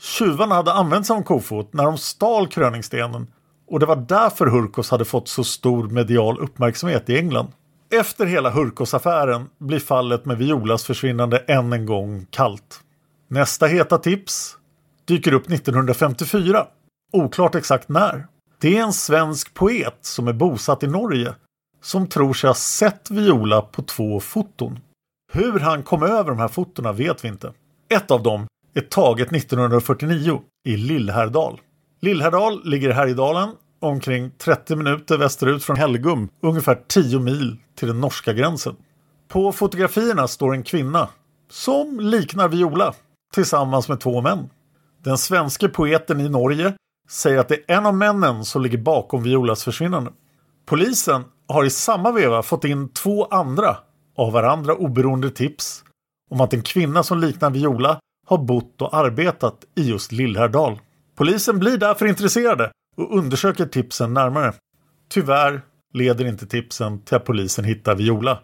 Tjuvarna 0.06 0.56
hade 0.56 0.74
använt 0.74 1.06
sig 1.08 1.14
av 1.14 1.18
en 1.18 1.24
kofot 1.24 1.74
när 1.74 1.84
de 1.84 1.98
stal 1.98 2.48
kröningsstenen 2.48 3.28
och 3.68 3.80
det 3.80 3.86
var 3.86 3.96
därför 3.96 4.48
Hurkos 4.48 4.92
hade 4.92 5.06
fått 5.06 5.28
så 5.28 5.44
stor 5.44 5.90
medial 5.90 6.40
uppmärksamhet 6.40 7.10
i 7.10 7.18
England. 7.18 7.48
Efter 7.92 8.26
hela 8.26 8.50
Hurkos-affären 8.50 9.50
blir 9.58 9.80
fallet 9.80 10.26
med 10.26 10.38
Violas 10.38 10.86
försvinnande 10.86 11.38
än 11.38 11.74
en 11.74 11.86
gång 11.86 12.26
kallt. 12.30 12.80
Nästa 13.28 13.66
heta 13.66 13.98
tips 13.98 14.58
dyker 15.06 15.34
upp 15.34 15.52
1954. 15.52 16.68
Oklart 17.14 17.56
exakt 17.56 17.90
när. 17.90 18.28
Det 18.62 18.78
är 18.78 18.84
en 18.84 18.94
svensk 18.94 19.54
poet 19.54 19.98
som 20.02 20.28
är 20.28 20.34
bosatt 20.34 20.84
i 20.84 20.88
Norge 20.88 21.34
som 21.82 22.08
tror 22.08 22.34
sig 22.34 22.48
ha 22.48 22.56
sett 22.56 23.12
Viola 23.12 23.62
på 23.62 23.82
två 23.82 24.20
foton. 24.20 24.80
Hur 25.34 25.60
han 25.60 25.84
kom 25.84 26.04
över 26.04 26.30
de 26.30 26.40
här 26.40 26.48
fotona 26.48 26.92
vet 26.92 27.24
vi 27.24 27.28
inte. 27.28 27.54
Ett 27.90 28.12
av 28.12 28.24
dem 28.24 28.48
är 28.76 28.82
taget 28.82 29.32
1949 29.32 30.42
i 30.66 30.78
Lillhärdal. 30.78 31.62
Lillhärdal 32.02 32.62
ligger 32.64 32.90
i 32.90 32.94
Härjedalen 32.94 33.50
omkring 33.80 34.32
30 34.38 34.76
minuter 34.76 35.18
västerut 35.18 35.64
från 35.64 35.76
Helgum, 35.76 36.30
ungefär 36.42 36.82
10 36.88 37.20
mil 37.20 37.58
till 37.76 37.88
den 37.88 38.02
norska 38.02 38.34
gränsen. 38.34 38.76
På 39.28 39.52
fotografierna 39.52 40.28
står 40.28 40.54
en 40.54 40.64
kvinna 40.64 41.10
som 41.50 42.00
liknar 42.00 42.48
Viola 42.48 42.94
tillsammans 43.34 43.90
med 43.90 44.00
två 44.00 44.22
män. 44.22 44.50
Den 45.04 45.18
svenske 45.18 45.70
poeten 45.70 46.22
i 46.22 46.30
Norge 46.30 46.74
säger 47.10 47.38
att 47.38 47.48
det 47.48 47.56
är 47.56 47.78
en 47.78 47.86
av 47.86 47.96
männen 47.96 48.46
som 48.46 48.62
ligger 48.62 48.78
bakom 48.78 49.24
Violas 49.24 49.64
försvinnande. 49.64 50.12
Polisen 50.66 51.24
har 51.48 51.66
i 51.66 51.70
samma 51.70 52.12
veva 52.12 52.44
fått 52.44 52.64
in 52.64 52.90
två 52.90 53.26
andra 53.26 53.78
av 54.18 54.32
varandra 54.32 54.76
oberoende 54.76 55.30
tips 55.30 55.84
om 56.30 56.42
att 56.42 56.54
en 56.54 56.62
kvinna 56.62 57.04
som 57.04 57.20
liknar 57.20 57.50
Viola 57.50 58.00
har 58.26 58.38
bott 58.38 58.82
och 58.82 58.98
arbetat 58.98 59.66
i 59.76 59.90
just 59.90 60.12
Lillhärdal. 60.12 60.80
Polisen 61.16 61.60
blir 61.60 61.78
därför 61.78 62.06
intresserade 62.06 62.72
och 62.98 63.18
undersöker 63.18 63.66
tipsen 63.66 64.14
närmare. 64.14 64.54
Tyvärr 65.10 65.62
leder 65.94 66.26
inte 66.26 66.46
tipsen 66.48 67.02
till 67.02 67.16
att 67.16 67.26
polisen 67.26 67.66
hittar 67.66 67.96
Viola. 67.96 68.40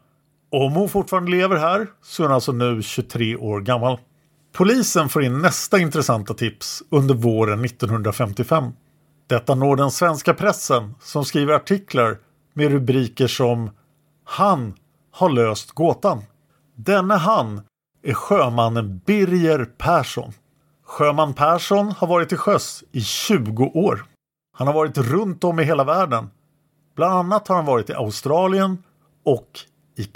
Om 0.52 0.72
hon 0.72 0.90
fortfarande 0.90 1.32
lever 1.32 1.56
här 1.56 1.88
så 2.02 2.24
är 2.24 2.28
hon 2.28 2.36
alltså 2.36 2.52
nu 2.52 2.82
23 2.82 3.36
år 3.36 3.62
gammal. 3.62 4.00
Polisen 4.54 5.10
får 5.10 5.24
in 5.24 5.40
nästa 5.40 5.80
intressanta 5.80 6.34
tips 6.34 6.84
under 6.90 7.16
våren 7.16 7.66
1955. 7.66 8.72
Detta 9.28 9.56
når 9.56 9.76
den 9.76 9.92
svenska 9.92 10.34
pressen 10.34 10.96
som 11.02 11.26
skriver 11.26 11.54
artiklar 11.54 12.18
med 12.54 12.72
rubriker 12.72 13.28
som 13.28 13.70
Han 14.24 14.74
har 15.12 15.30
löst 15.30 15.72
gåtan. 15.72 16.24
Denne 16.76 17.14
han 17.14 17.62
är 18.04 18.14
sjömannen 18.14 19.02
Birger 19.06 19.66
Persson. 19.66 20.34
Sjöman 20.86 21.34
Persson 21.34 21.92
har 21.92 22.08
varit 22.08 22.30
till 22.30 22.38
sjöss 22.38 22.84
i 22.92 23.02
20 23.02 23.64
år. 23.64 24.06
Han 24.58 24.68
har 24.68 24.74
varit 24.74 24.98
runt 24.98 25.44
om 25.44 25.60
i 25.60 25.64
hela 25.64 25.84
världen. 25.84 26.30
Bland 26.96 27.14
annat 27.14 27.48
har 27.48 27.56
han 27.56 27.66
varit 27.66 27.90
i 27.90 27.94
Australien 27.94 28.84
och 29.26 29.60
i 29.98 30.08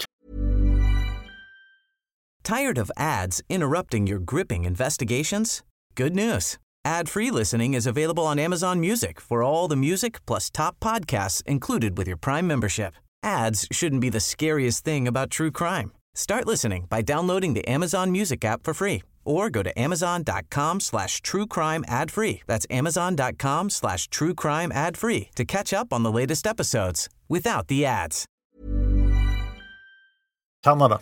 Tired 2.42 2.78
of 2.78 2.90
ads 2.96 3.42
interrupting 3.48 4.08
your 4.08 4.20
gripping 4.20 4.66
investigations? 4.66 5.64
Good 5.96 6.14
news. 6.14 6.58
Ad-free 6.84 7.32
listening 7.32 7.74
is 7.74 7.86
available 7.86 8.22
on 8.22 8.38
Amazon 8.38 8.80
Music 8.80 9.20
for 9.20 9.42
all 9.42 9.68
the 9.68 9.76
music 9.76 10.24
plus 10.26 10.50
top 10.50 10.78
podcasts 10.80 11.42
included 11.46 11.98
with 11.98 12.08
your 12.08 12.18
Prime 12.18 12.46
membership. 12.46 12.94
Ads 13.24 13.66
shouldn't 13.72 14.00
be 14.00 14.10
the 14.10 14.20
scariest 14.20 14.84
thing 14.84 15.08
about 15.08 15.30
true 15.30 15.50
crime. 15.50 15.90
Start 16.16 16.46
listening 16.46 16.86
by 16.88 17.02
downloading 17.02 17.52
the 17.52 17.68
Amazon 17.68 18.10
Music 18.10 18.42
app 18.42 18.64
for 18.64 18.74
free 18.74 19.02
or 19.24 19.50
go 19.50 19.62
to 19.62 19.78
amazon.com 19.78 20.80
slash 20.80 21.20
true 21.20 21.46
crime 21.46 21.84
ad 21.88 22.10
free. 22.10 22.40
That's 22.46 22.66
amazon.com 22.70 23.70
slash 23.70 24.08
true 24.08 24.34
crime 24.34 24.72
ad 24.72 24.96
free 24.96 25.28
to 25.34 25.44
catch 25.44 25.74
up 25.74 25.92
on 25.92 26.02
the 26.02 26.10
latest 26.10 26.46
episodes 26.46 27.08
without 27.28 27.68
the 27.68 27.84
ads. 27.84 28.24
Kanada. 30.64 30.98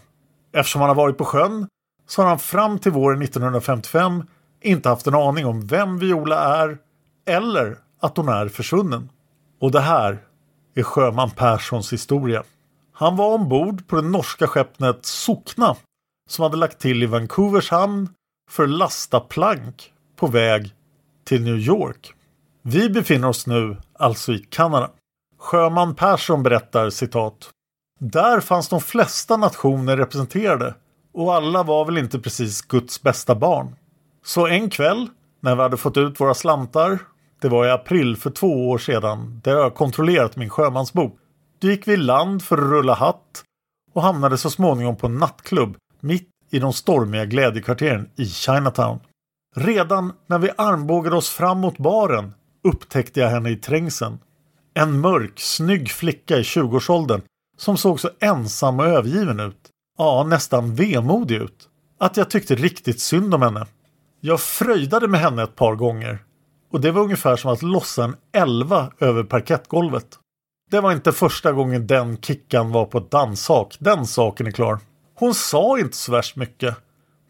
Eftersom 0.52 0.80
han 0.80 0.88
har 0.88 0.94
varit 0.94 1.18
på 1.18 1.24
sjön 1.24 1.68
så 2.06 2.22
har 2.22 2.28
han 2.28 2.38
fram 2.38 2.78
till 2.78 2.92
våren 2.92 3.22
1955 3.22 4.24
inte 4.62 4.88
haft 4.88 5.06
en 5.06 5.14
aning 5.14 5.46
om 5.46 5.66
vem 5.66 5.98
Viola 5.98 6.62
är 6.62 6.78
eller 7.26 7.78
att 8.00 8.16
hon 8.16 8.28
är 8.28 8.48
försvunnen. 8.48 9.08
Och 9.60 9.70
det 9.70 9.80
här 9.80 10.18
är 10.74 10.82
sjöman 10.82 11.30
Perssons 11.30 11.92
historia. 11.92 12.42
Han 12.96 13.16
var 13.16 13.34
ombord 13.34 13.88
på 13.88 13.96
det 13.96 14.08
norska 14.08 14.46
skeppet 14.46 15.06
Sokna 15.06 15.76
som 16.30 16.42
hade 16.42 16.56
lagt 16.56 16.78
till 16.78 17.02
i 17.02 17.06
Vancouvers 17.06 17.70
hamn 17.70 18.08
för 18.50 18.62
att 18.62 18.70
lasta 18.70 19.20
plank 19.20 19.92
på 20.16 20.26
väg 20.26 20.74
till 21.24 21.42
New 21.42 21.58
York. 21.58 22.12
Vi 22.62 22.90
befinner 22.90 23.28
oss 23.28 23.46
nu 23.46 23.76
alltså 23.98 24.32
i 24.32 24.38
Kanada. 24.38 24.90
Sjöman 25.38 25.94
Persson 25.94 26.42
berättar 26.42 26.90
citat. 26.90 27.50
Där 28.00 28.40
fanns 28.40 28.68
de 28.68 28.80
flesta 28.80 29.36
nationer 29.36 29.96
representerade 29.96 30.74
och 31.14 31.34
alla 31.34 31.62
var 31.62 31.84
väl 31.84 31.98
inte 31.98 32.18
precis 32.18 32.62
Guds 32.62 33.02
bästa 33.02 33.34
barn. 33.34 33.76
Så 34.24 34.46
en 34.46 34.70
kväll 34.70 35.08
när 35.40 35.56
vi 35.56 35.62
hade 35.62 35.76
fått 35.76 35.96
ut 35.96 36.20
våra 36.20 36.34
slantar, 36.34 36.98
det 37.40 37.48
var 37.48 37.66
i 37.66 37.70
april 37.70 38.16
för 38.16 38.30
två 38.30 38.70
år 38.70 38.78
sedan, 38.78 39.40
där 39.44 39.52
jag 39.52 39.74
kontrollerat 39.74 40.36
min 40.36 40.50
sjömansbok. 40.50 41.18
Då 41.64 41.70
gick 41.70 41.88
vi 41.88 41.92
i 41.92 41.96
land 41.96 42.42
för 42.42 42.58
att 42.58 42.70
rulla 42.70 42.94
hatt 42.94 43.44
och 43.92 44.02
hamnade 44.02 44.38
så 44.38 44.50
småningom 44.50 44.96
på 44.96 45.06
en 45.06 45.18
nattklubb 45.18 45.76
mitt 46.00 46.28
i 46.50 46.58
de 46.58 46.72
stormiga 46.72 47.24
glädjekvarteren 47.24 48.08
i 48.16 48.26
Chinatown. 48.26 49.00
Redan 49.56 50.12
när 50.26 50.38
vi 50.38 50.50
armbågade 50.56 51.16
oss 51.16 51.28
fram 51.28 51.60
mot 51.60 51.78
baren 51.78 52.34
upptäckte 52.64 53.20
jag 53.20 53.28
henne 53.28 53.50
i 53.50 53.56
trängseln. 53.56 54.18
En 54.74 55.00
mörk, 55.00 55.40
snygg 55.40 55.90
flicka 55.90 56.36
i 56.36 56.42
20-årsåldern 56.42 57.20
som 57.56 57.76
såg 57.76 58.00
så 58.00 58.10
ensam 58.20 58.80
och 58.80 58.86
övergiven 58.86 59.40
ut. 59.40 59.70
Ja, 59.98 60.24
nästan 60.28 60.74
vemodig 60.74 61.36
ut. 61.36 61.68
Att 61.98 62.16
jag 62.16 62.30
tyckte 62.30 62.54
riktigt 62.54 63.00
synd 63.00 63.34
om 63.34 63.42
henne. 63.42 63.66
Jag 64.20 64.40
fröjdade 64.40 65.08
med 65.08 65.20
henne 65.20 65.42
ett 65.42 65.56
par 65.56 65.74
gånger 65.74 66.18
och 66.72 66.80
det 66.80 66.90
var 66.90 67.02
ungefär 67.02 67.36
som 67.36 67.52
att 67.52 67.62
lossa 67.62 68.04
en 68.04 68.16
elva 68.32 68.90
över 69.00 69.24
parkettgolvet. 69.24 70.18
Det 70.70 70.80
var 70.80 70.92
inte 70.92 71.12
första 71.12 71.52
gången 71.52 71.86
den 71.86 72.16
Kickan 72.16 72.72
var 72.72 72.84
på 72.84 72.98
ett 72.98 73.10
danshak, 73.10 73.76
den 73.78 74.06
saken 74.06 74.46
är 74.46 74.50
klar. 74.50 74.78
Hon 75.14 75.34
sa 75.34 75.78
inte 75.78 75.96
så 75.96 76.12
värst 76.12 76.36
mycket, 76.36 76.76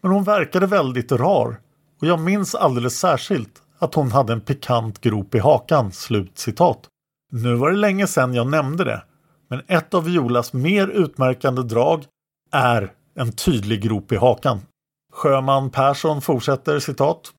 men 0.01 0.11
hon 0.11 0.23
verkade 0.23 0.65
väldigt 0.67 1.11
rar. 1.11 1.59
Och 2.01 2.07
jag 2.07 2.19
minns 2.19 2.55
alldeles 2.55 2.99
särskilt 2.99 3.61
att 3.79 3.95
hon 3.95 4.11
hade 4.11 4.33
en 4.33 4.41
pikant 4.41 5.01
grop 5.01 5.35
i 5.35 5.39
hakan." 5.39 5.91
Slut 5.91 6.37
citat. 6.37 6.87
Nu 7.31 7.55
var 7.55 7.71
det 7.71 7.77
länge 7.77 8.07
sedan 8.07 8.33
jag 8.33 8.47
nämnde 8.47 8.83
det, 8.83 9.03
men 9.49 9.61
ett 9.67 9.93
av 9.93 10.03
Violas 10.03 10.53
mer 10.53 10.87
utmärkande 10.87 11.63
drag 11.63 12.05
är 12.51 12.91
en 13.15 13.31
tydlig 13.31 13.81
grop 13.81 14.11
i 14.11 14.15
hakan. 14.15 14.61
Sjöman 15.13 15.69
Persson 15.69 16.21
fortsätter 16.21 16.79
citat. 16.79 17.31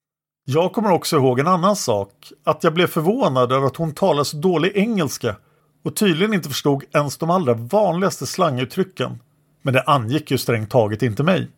Jag 0.45 0.73
kommer 0.73 0.93
också 0.93 1.17
ihåg 1.17 1.41
en 1.41 1.47
annan 1.47 1.77
sak, 1.77 2.13
att 2.45 2.65
jag 2.65 2.75
blev 2.75 2.87
förvånad 2.87 3.53
över 3.53 3.67
att 3.67 3.77
hon 3.77 3.95
talade 3.95 4.25
så 4.25 4.37
dålig 4.37 4.73
engelska 4.75 5.37
och 5.87 5.97
tydligen 5.97 6.35
inte 6.35 6.49
förstod 6.49 6.85
ens 6.93 7.19
de 7.19 7.31
allra 7.31 7.55
vanligaste 7.55 8.27
slanguttrycken. 8.27 9.21
Men 9.63 9.75
det 9.75 9.83
angick 9.83 10.31
ju 10.31 10.39
strängt 10.39 10.71
taget 10.71 11.03
inte 11.03 11.23
mig. 11.23 11.51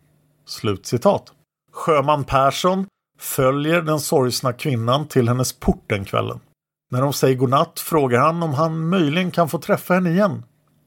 Slutcitat. 0.47 1.33
Sjöman 1.73 2.25
Persson 2.25 2.87
följer 3.19 3.83
den 3.83 4.01
sorgsna 4.01 4.53
kvinnan 4.53 5.09
till 5.09 5.29
hennes 5.29 5.53
port 5.53 5.85
den 5.87 6.05
kvällen. 6.05 6.41
När 6.91 7.03
de 7.03 7.13
säger 7.13 7.37
godnatt 7.37 7.81
frågar 7.81 8.21
han 8.21 8.43
om 8.43 8.55
han 8.55 8.89
möjligen 8.89 9.31
kan 9.31 9.49
få 9.49 9.59
träffa 9.59 9.95
henne 9.95 10.11
igen. 10.11 10.45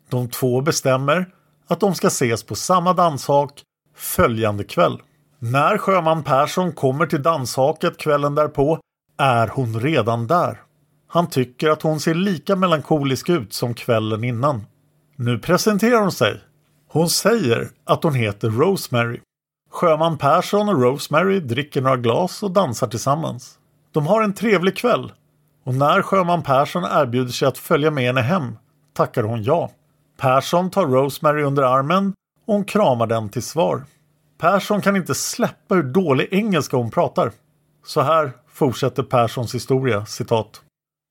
De 0.10 0.30
två 0.30 0.62
bestämmer 0.62 1.26
att 1.68 1.80
de 1.80 1.96
ska 1.96 2.08
ses 2.08 2.44
på 2.44 2.56
samma 2.56 2.94
danshak 2.94 3.62
följande 3.96 4.64
kväll. 4.64 5.02
När 5.40 5.78
sjöman 5.78 6.24
Persson 6.24 6.72
kommer 6.72 7.06
till 7.06 7.24
danshaket 7.24 7.98
kvällen 7.98 8.36
därpå 8.36 8.80
är 9.18 9.48
hon 9.48 9.80
redan 9.80 10.28
där. 10.28 10.62
Han 11.14 11.30
tycker 11.30 11.70
att 11.70 11.82
hon 11.82 12.00
ser 12.00 12.14
lika 12.14 12.56
melankolisk 12.56 13.30
ut 13.30 13.54
som 13.54 13.74
kvällen 13.74 14.24
innan. 14.24 14.66
Nu 15.16 15.40
presenterar 15.40 16.02
hon 16.02 16.12
sig. 16.12 16.42
Hon 16.88 17.10
säger 17.10 17.70
att 17.84 18.04
hon 18.04 18.14
heter 18.14 18.50
Rosemary. 18.50 19.20
Sjöman 19.72 20.18
Persson 20.18 20.70
och 20.70 20.82
Rosemary 20.82 21.40
dricker 21.40 21.82
några 21.82 21.98
glas 21.98 22.44
och 22.44 22.52
dansar 22.52 22.88
tillsammans. 22.88 23.60
De 23.92 24.08
har 24.08 24.22
en 24.22 24.34
trevlig 24.34 24.78
kväll 24.78 25.12
och 25.64 25.74
när 25.74 26.02
sjöman 26.02 26.44
Persson 26.44 26.84
erbjuder 26.84 27.32
sig 27.32 27.48
att 27.48 27.58
följa 27.58 27.92
med 27.92 28.04
henne 28.04 28.22
hem 28.22 28.58
tackar 28.94 29.24
hon 29.24 29.44
ja. 29.44 29.72
Persson 30.18 30.72
tar 30.72 30.86
Rosemary 30.86 31.44
under 31.44 31.64
armen 31.64 32.14
och 32.48 32.54
hon 32.54 32.66
kramar 32.66 33.08
den 33.08 33.30
till 33.30 33.44
svar. 33.44 33.84
Persson 34.38 34.82
kan 34.82 34.96
inte 34.96 35.16
släppa 35.16 35.76
hur 35.76 35.84
dålig 35.84 36.28
engelska 36.32 36.78
hon 36.78 36.92
pratar. 36.92 37.32
Så 37.86 38.02
här 38.02 38.32
fortsätter 38.48 39.04
Perssons 39.04 39.56
historia, 39.56 40.06
citat. 40.06 40.62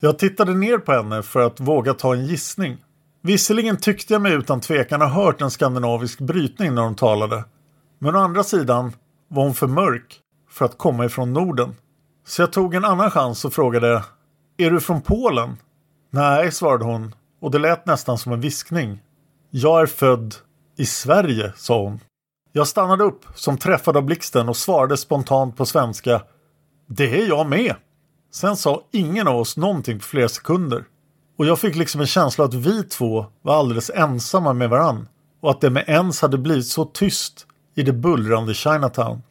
Jag 0.02 0.18
tittade 0.18 0.54
ner 0.54 0.78
på 0.78 0.92
henne 0.92 1.22
för 1.22 1.40
att 1.40 1.60
våga 1.60 1.94
ta 1.94 2.14
en 2.14 2.26
gissning. 2.26 2.76
Visserligen 3.22 3.76
tyckte 3.76 4.12
jag 4.12 4.22
mig 4.22 4.32
utan 4.32 4.60
tvekan 4.60 5.00
ha 5.00 5.08
hört 5.08 5.40
en 5.40 5.50
skandinavisk 5.50 6.18
brytning 6.18 6.74
när 6.74 6.82
hon 6.82 6.94
talade. 6.94 7.44
Men 7.98 8.16
å 8.16 8.18
andra 8.18 8.44
sidan 8.44 8.92
var 9.28 9.42
hon 9.42 9.54
för 9.54 9.66
mörk 9.66 10.20
för 10.50 10.64
att 10.64 10.78
komma 10.78 11.04
ifrån 11.04 11.32
Norden. 11.32 11.76
Så 12.26 12.42
jag 12.42 12.52
tog 12.52 12.74
en 12.74 12.84
annan 12.84 13.10
chans 13.10 13.44
och 13.44 13.52
frågade 13.52 14.04
Är 14.56 14.70
du 14.70 14.80
från 14.80 15.02
Polen? 15.02 15.56
Nej, 16.10 16.52
svarade 16.52 16.84
hon 16.84 17.14
och 17.40 17.50
det 17.50 17.58
lät 17.58 17.86
nästan 17.86 18.18
som 18.18 18.32
en 18.32 18.40
viskning. 18.40 19.02
Jag 19.50 19.82
är 19.82 19.86
född 19.86 20.34
i 20.76 20.86
Sverige, 20.86 21.52
sa 21.56 21.82
hon. 21.82 22.00
Jag 22.52 22.68
stannade 22.68 23.04
upp 23.04 23.24
som 23.34 23.58
träffad 23.58 23.96
av 23.96 24.02
blixten 24.02 24.48
och 24.48 24.56
svarade 24.56 24.96
spontant 24.96 25.56
på 25.56 25.66
svenska. 25.66 26.22
Det 26.86 27.22
är 27.22 27.28
jag 27.28 27.48
med. 27.48 27.74
Sen 28.32 28.56
sa 28.56 28.82
ingen 28.92 29.28
av 29.28 29.36
oss 29.36 29.56
någonting 29.56 29.98
på 29.98 30.04
flera 30.04 30.28
sekunder. 30.28 30.84
Och 31.38 31.46
jag 31.46 31.58
fick 31.58 31.76
liksom 31.76 32.00
en 32.00 32.06
känsla 32.06 32.44
att 32.44 32.54
vi 32.54 32.84
två 32.84 33.26
var 33.42 33.58
alldeles 33.58 33.90
ensamma 33.90 34.52
med 34.52 34.70
varann. 34.70 35.08
Och 35.40 35.50
att 35.50 35.60
det 35.60 35.70
med 35.70 35.84
ens 35.86 36.22
hade 36.22 36.38
blivit 36.38 36.66
så 36.66 36.84
tyst 36.84 37.46
i 37.74 37.82
det 37.82 37.92
bullrande 37.92 38.54
Chinatown. 38.54 39.22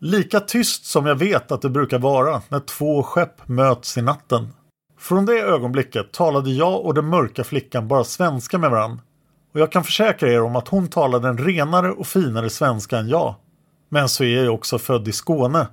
Lika 0.00 0.40
tyst 0.40 0.84
som 0.84 1.06
jag 1.06 1.14
vet 1.14 1.52
att 1.52 1.62
det 1.62 1.70
brukar 1.70 1.98
vara 1.98 2.42
när 2.48 2.60
två 2.60 3.02
skepp 3.02 3.48
möts 3.48 3.98
i 3.98 4.02
natten. 4.02 4.48
Från 4.98 5.26
det 5.26 5.40
ögonblicket 5.40 6.12
talade 6.12 6.50
jag 6.50 6.84
och 6.84 6.94
den 6.94 7.06
mörka 7.06 7.44
flickan 7.44 7.88
bara 7.88 8.04
svenska 8.04 8.58
med 8.58 8.70
varann. 8.70 9.00
Och 9.54 9.60
jag 9.60 9.72
kan 9.72 9.84
försäkra 9.84 10.32
er 10.32 10.42
om 10.42 10.56
att 10.56 10.68
hon 10.68 10.88
talade 10.88 11.28
en 11.28 11.38
renare 11.38 11.92
och 11.92 12.06
finare 12.06 12.50
svenska 12.50 12.98
än 12.98 13.08
jag. 13.08 13.34
Men 13.88 14.08
så 14.08 14.24
är 14.24 14.44
jag 14.44 14.54
också 14.54 14.78
född 14.78 15.08
i 15.08 15.12
Skåne. 15.12 15.66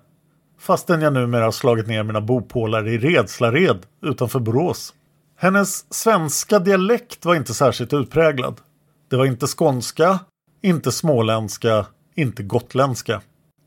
Fastän 0.63 1.02
jag 1.02 1.13
numera 1.13 1.43
har 1.43 1.52
slagit 1.52 1.88
ner 1.88 2.04
mina 2.04 2.21
bopålar 2.21 2.88
i 2.88 2.97
Redslared 2.97 3.86
utanför 4.02 4.39
Borås. 4.39 4.93
Hennes 5.38 5.93
svenska 5.93 6.60
dialekt 6.60 7.26
var 7.26 7.36
inte 7.36 7.54
särskilt 7.54 7.93
utpräglad. 7.93 8.62
Det 9.10 9.15
var 9.15 9.26
inte 9.26 9.47
skånska, 9.47 10.19
inte 10.62 10.91
småländska, 10.91 11.86
inte 12.15 12.43
gotländska. 12.43 13.21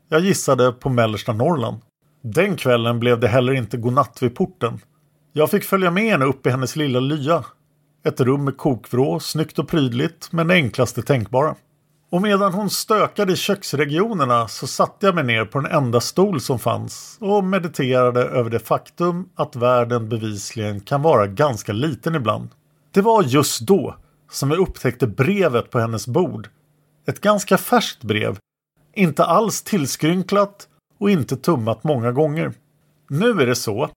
Jag 0.09 0.21
gissade 0.21 0.71
på 0.71 0.89
mellersta 0.89 1.33
Norrland. 1.33 1.77
Den 2.23 2.55
kvällen 2.55 2.99
blev 2.99 3.19
det 3.19 3.27
heller 3.27 3.53
inte 3.53 3.77
godnatt 3.77 4.17
vid 4.21 4.35
porten. 4.35 4.79
Jag 5.33 5.51
fick 5.51 5.63
följa 5.63 5.91
med 5.91 6.11
henne 6.11 6.25
upp 6.25 6.47
i 6.47 6.49
hennes 6.49 6.75
lilla 6.75 6.99
lya. 6.99 7.45
Ett 8.05 8.21
rum 8.21 8.43
med 8.43 8.57
kokvrå, 8.57 9.19
snyggt 9.19 9.59
och 9.59 9.67
prydligt, 9.67 10.31
men 10.31 10.47
det 10.47 10.53
enklaste 10.53 11.01
tänkbara. 11.01 11.55
Och 12.09 12.21
medan 12.21 12.53
hon 12.53 12.69
stökade 12.69 13.33
i 13.33 13.35
köksregionerna 13.35 14.47
så 14.47 14.67
satte 14.67 15.05
jag 15.05 15.15
mig 15.15 15.23
ner 15.23 15.45
på 15.45 15.59
den 15.59 15.71
enda 15.71 16.01
stol 16.01 16.41
som 16.41 16.59
fanns 16.59 17.17
och 17.21 17.43
mediterade 17.43 18.21
över 18.21 18.49
det 18.49 18.59
faktum 18.59 19.29
att 19.35 19.55
världen 19.55 20.09
bevisligen 20.09 20.79
kan 20.79 21.01
vara 21.01 21.27
ganska 21.27 21.73
liten 21.73 22.15
ibland. 22.15 22.49
Det 22.91 23.01
var 23.01 23.23
just 23.23 23.61
då 23.61 23.95
som 24.31 24.51
jag 24.51 24.59
upptäckte 24.59 25.07
brevet 25.07 25.69
på 25.69 25.79
hennes 25.79 26.07
bord. 26.07 26.49
Ett 27.07 27.21
ganska 27.21 27.57
färskt 27.57 28.03
brev. 28.03 28.37
Inte 28.93 29.23
alls 29.23 29.61
tillskrynklat 29.61 30.67
och 30.99 31.09
inte 31.09 31.37
tummat 31.37 31.83
många 31.83 32.11
gånger. 32.11 32.53
Nu 33.09 33.29
är 33.29 33.45
det 33.45 33.55
så 33.55 33.89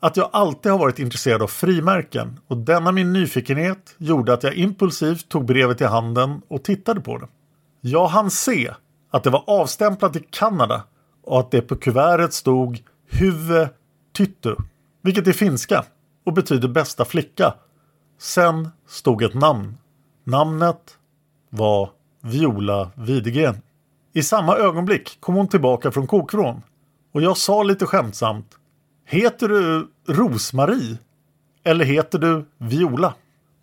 att 0.00 0.16
jag 0.16 0.30
alltid 0.32 0.72
har 0.72 0.78
varit 0.78 0.98
intresserad 0.98 1.42
av 1.42 1.46
frimärken 1.46 2.40
och 2.46 2.56
denna 2.56 2.92
min 2.92 3.12
nyfikenhet 3.12 3.94
gjorde 3.98 4.32
att 4.32 4.42
jag 4.42 4.54
impulsivt 4.54 5.28
tog 5.28 5.44
brevet 5.44 5.80
i 5.80 5.84
handen 5.84 6.42
och 6.48 6.64
tittade 6.64 7.00
på 7.00 7.18
det. 7.18 7.26
Jag 7.84 8.06
hann 8.06 8.30
se 8.30 8.74
att 9.10 9.24
det 9.24 9.30
var 9.30 9.44
avstämplat 9.46 10.16
i 10.16 10.26
Kanada 10.30 10.82
och 11.24 11.40
att 11.40 11.50
det 11.50 11.60
på 11.62 11.76
kuvertet 11.76 12.32
stod 12.32 12.80
Huve 13.10 13.70
Tyttu, 14.12 14.56
vilket 15.02 15.26
är 15.26 15.32
finska 15.32 15.84
och 16.26 16.32
betyder 16.32 16.68
bästa 16.68 17.04
flicka. 17.04 17.54
Sen 18.18 18.68
stod 18.88 19.22
ett 19.22 19.34
namn. 19.34 19.78
Namnet 20.24 20.96
var 21.50 21.90
Viola 22.20 22.90
Widegren. 22.94 23.62
I 24.12 24.22
samma 24.22 24.56
ögonblick 24.56 25.20
kom 25.20 25.34
hon 25.34 25.48
tillbaka 25.48 25.90
från 25.90 26.06
kokvrån 26.06 26.62
och 27.12 27.22
jag 27.22 27.36
sa 27.36 27.62
lite 27.62 27.86
skämtsamt 27.86 28.58
Heter 29.06 29.48
du 29.48 29.90
Rosmarie? 30.08 30.98
Eller 31.64 31.84
heter 31.84 32.18
du 32.18 32.48
Viola? 32.58 33.14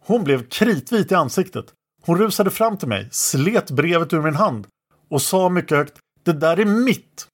Hon 0.05 0.23
blev 0.23 0.49
kritvit 0.49 1.11
i 1.11 1.15
ansiktet. 1.15 1.65
Hon 2.01 2.17
rusade 2.17 2.49
fram 2.49 2.77
till 2.77 2.87
mig, 2.87 3.07
slet 3.11 3.71
brevet 3.71 4.13
ur 4.13 4.21
min 4.21 4.35
hand 4.35 4.67
och 5.09 5.21
sa 5.21 5.49
mycket 5.49 5.77
högt 5.77 5.93
Det 6.23 6.33
där 6.33 6.59
är 6.59 6.65
mitt! 6.65 7.27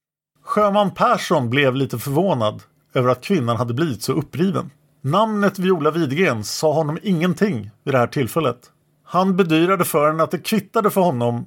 Sjöman 0.44 0.92
Persson 0.92 1.50
blev 1.50 1.76
lite 1.76 2.00
förvånad 2.00 2.64
över 2.94 3.10
att 3.10 3.24
kvinnan 3.24 3.58
hade 3.58 3.74
blivit 3.74 4.04
så 4.04 4.14
uppriven. 4.14 4.72
Namnet 5.02 5.60
Viola 5.60 5.92
Widgren 5.92 6.44
sa 6.44 6.74
honom 6.74 7.00
ingenting 7.04 7.72
vid 7.84 7.94
det 7.94 7.98
här 7.98 8.08
tillfället. 8.08 8.72
Han 9.04 9.36
bedyrade 9.36 9.86
för 9.86 10.08
henne 10.08 10.24
att 10.24 10.32
det 10.32 10.40
kvittade 10.40 10.90
för 10.90 11.02
honom 11.02 11.46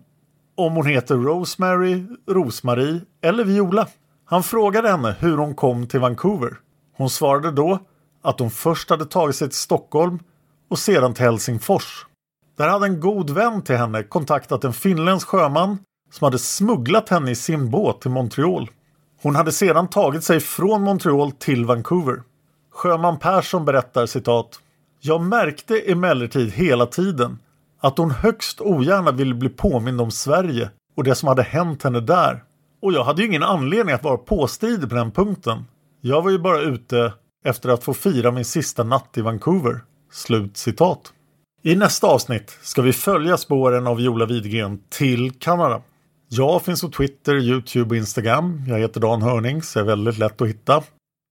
om 0.56 0.72
hon 0.72 0.86
heter 0.86 1.14
Rosemary, 1.14 2.06
Rosmarie 2.26 3.00
eller 3.22 3.44
Viola. 3.44 3.88
Han 4.24 4.42
frågade 4.42 4.90
henne 4.90 5.16
hur 5.18 5.36
hon 5.36 5.54
kom 5.54 5.86
till 5.86 6.00
Vancouver. 6.00 6.56
Hon 6.96 7.10
svarade 7.10 7.50
då 7.50 7.78
att 8.22 8.40
hon 8.40 8.50
först 8.50 8.90
hade 8.90 9.04
tagit 9.06 9.36
sig 9.36 9.48
till 9.48 9.58
Stockholm 9.58 10.18
och 10.70 10.78
sedan 10.78 11.14
till 11.14 11.24
Helsingfors. 11.24 12.06
Där 12.58 12.68
hade 12.68 12.86
en 12.86 13.00
god 13.00 13.30
vän 13.30 13.62
till 13.62 13.76
henne 13.76 14.02
kontaktat 14.02 14.64
en 14.64 14.72
finländsk 14.72 15.28
sjöman 15.28 15.78
som 16.12 16.24
hade 16.24 16.38
smugglat 16.38 17.08
henne 17.08 17.30
i 17.30 17.34
sin 17.34 17.70
båt 17.70 18.00
till 18.00 18.10
Montreal. 18.10 18.70
Hon 19.22 19.36
hade 19.36 19.52
sedan 19.52 19.88
tagit 19.88 20.24
sig 20.24 20.40
från 20.40 20.82
Montreal 20.82 21.32
till 21.32 21.64
Vancouver. 21.64 22.22
Sjöman 22.72 23.18
Persson 23.18 23.64
berättar 23.64 24.06
citat. 24.06 24.60
Jag 25.00 25.20
märkte 25.20 25.78
emellertid 25.78 26.52
hela 26.52 26.86
tiden 26.86 27.38
att 27.80 27.98
hon 27.98 28.10
högst 28.10 28.60
ogärna 28.60 29.12
ville 29.12 29.34
bli 29.34 29.48
påmind 29.48 30.00
om 30.00 30.10
Sverige 30.10 30.70
och 30.96 31.04
det 31.04 31.14
som 31.14 31.28
hade 31.28 31.42
hänt 31.42 31.82
henne 31.82 32.00
där. 32.00 32.42
Och 32.82 32.92
jag 32.92 33.04
hade 33.04 33.22
ju 33.22 33.28
ingen 33.28 33.42
anledning 33.42 33.94
att 33.94 34.04
vara 34.04 34.16
påstridig 34.16 34.88
på 34.88 34.94
den 34.94 35.10
punkten. 35.10 35.64
Jag 36.00 36.22
var 36.22 36.30
ju 36.30 36.38
bara 36.38 36.60
ute 36.60 37.12
efter 37.44 37.68
att 37.68 37.84
få 37.84 37.94
fira 37.94 38.30
min 38.30 38.44
sista 38.44 38.84
natt 38.84 39.18
i 39.18 39.20
Vancouver. 39.20 39.80
Slut 40.12 40.56
citat. 40.56 41.12
I 41.62 41.76
nästa 41.76 42.06
avsnitt 42.06 42.58
ska 42.62 42.82
vi 42.82 42.92
följa 42.92 43.36
spåren 43.36 43.86
av 43.86 43.96
Viola 43.96 44.26
Widgren 44.26 44.80
till 44.88 45.32
Kanada. 45.32 45.82
Jag 46.28 46.62
finns 46.62 46.80
på 46.80 46.88
Twitter, 46.88 47.34
Youtube 47.34 47.90
och 47.90 47.96
Instagram. 47.96 48.62
Jag 48.68 48.78
heter 48.78 49.00
Dan 49.00 49.22
Hörning 49.22 49.62
så 49.62 49.80
är 49.80 49.84
väldigt 49.84 50.18
lätt 50.18 50.42
att 50.42 50.48
hitta. 50.48 50.82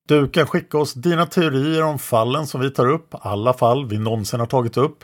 Du 0.08 0.30
kan 0.30 0.48
skicka 0.48 0.78
oss 0.78 0.94
dina 0.94 1.26
teorier 1.26 1.84
om 1.84 2.00
fallen 2.00 2.48
som 2.48 2.62
vi 2.62 2.72
tar 2.72 2.92
upp, 2.92 3.08
alla 3.12 3.54
fall 3.54 3.86
vi 3.86 3.98
någonsin 3.98 4.40
har 4.40 4.48
tagit 4.48 4.78
upp, 4.78 5.04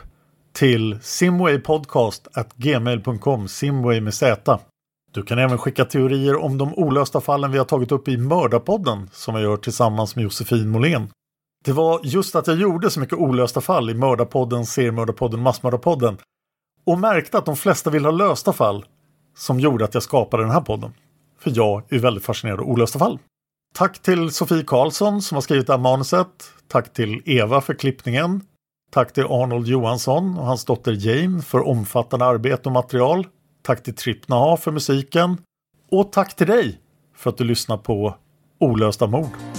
till 0.52 0.98
simwaypodcast@gmail.com, 1.02 3.48
simway 3.48 4.00
med 4.00 4.14
z. 4.14 4.58
Du 5.12 5.22
kan 5.22 5.38
även 5.38 5.58
skicka 5.58 5.84
teorier 5.84 6.36
om 6.36 6.58
de 6.58 6.74
olösta 6.74 7.20
fallen 7.20 7.52
vi 7.52 7.58
har 7.58 7.64
tagit 7.64 7.92
upp 7.92 8.08
i 8.08 8.16
Mördarpodden 8.16 9.10
som 9.12 9.34
jag 9.34 9.44
gör 9.44 9.56
tillsammans 9.56 10.16
med 10.16 10.22
Josefin 10.22 10.68
Måhlén. 10.68 11.08
Det 11.64 11.72
var 11.72 12.00
just 12.02 12.34
att 12.34 12.46
jag 12.46 12.56
gjorde 12.56 12.90
så 12.90 13.00
mycket 13.00 13.18
olösta 13.18 13.60
fall 13.60 13.90
i 13.90 13.94
Mördarpodden, 13.94 14.66
Seriemördarpodden, 14.66 15.40
Massmördarpodden 15.40 16.18
och 16.86 16.98
märkte 16.98 17.38
att 17.38 17.46
de 17.46 17.56
flesta 17.56 17.90
vill 17.90 18.04
ha 18.04 18.12
lösta 18.12 18.52
fall 18.52 18.84
som 19.36 19.60
gjorde 19.60 19.84
att 19.84 19.94
jag 19.94 20.02
skapade 20.02 20.42
den 20.42 20.52
här 20.52 20.60
podden. 20.60 20.92
För 21.38 21.52
jag 21.54 21.82
är 21.88 21.98
väldigt 21.98 22.24
fascinerad 22.24 22.60
av 22.60 22.66
olösta 22.66 22.98
fall. 22.98 23.18
Tack 23.74 23.98
till 23.98 24.30
Sofie 24.30 24.64
Karlsson 24.66 25.22
som 25.22 25.34
har 25.34 25.42
skrivit 25.42 25.66
det 25.66 25.72
här 25.72 25.80
manuset. 25.80 26.28
Tack 26.68 26.92
till 26.92 27.22
Eva 27.24 27.60
för 27.60 27.74
klippningen. 27.74 28.40
Tack 28.92 29.12
till 29.12 29.24
Arnold 29.24 29.66
Johansson 29.66 30.38
och 30.38 30.46
hans 30.46 30.64
dotter 30.64 31.06
Jane 31.06 31.42
för 31.42 31.66
omfattande 31.66 32.24
arbete 32.24 32.68
och 32.68 32.72
material. 32.72 33.26
Tack 33.62 33.82
till 33.82 33.94
Trippnaha 33.94 34.56
för 34.56 34.72
musiken. 34.72 35.36
Och 35.90 36.12
tack 36.12 36.36
till 36.36 36.46
dig 36.46 36.80
för 37.16 37.30
att 37.30 37.36
du 37.36 37.44
lyssnar 37.44 37.76
på 37.76 38.16
Olösta 38.58 39.06
mord. 39.06 39.53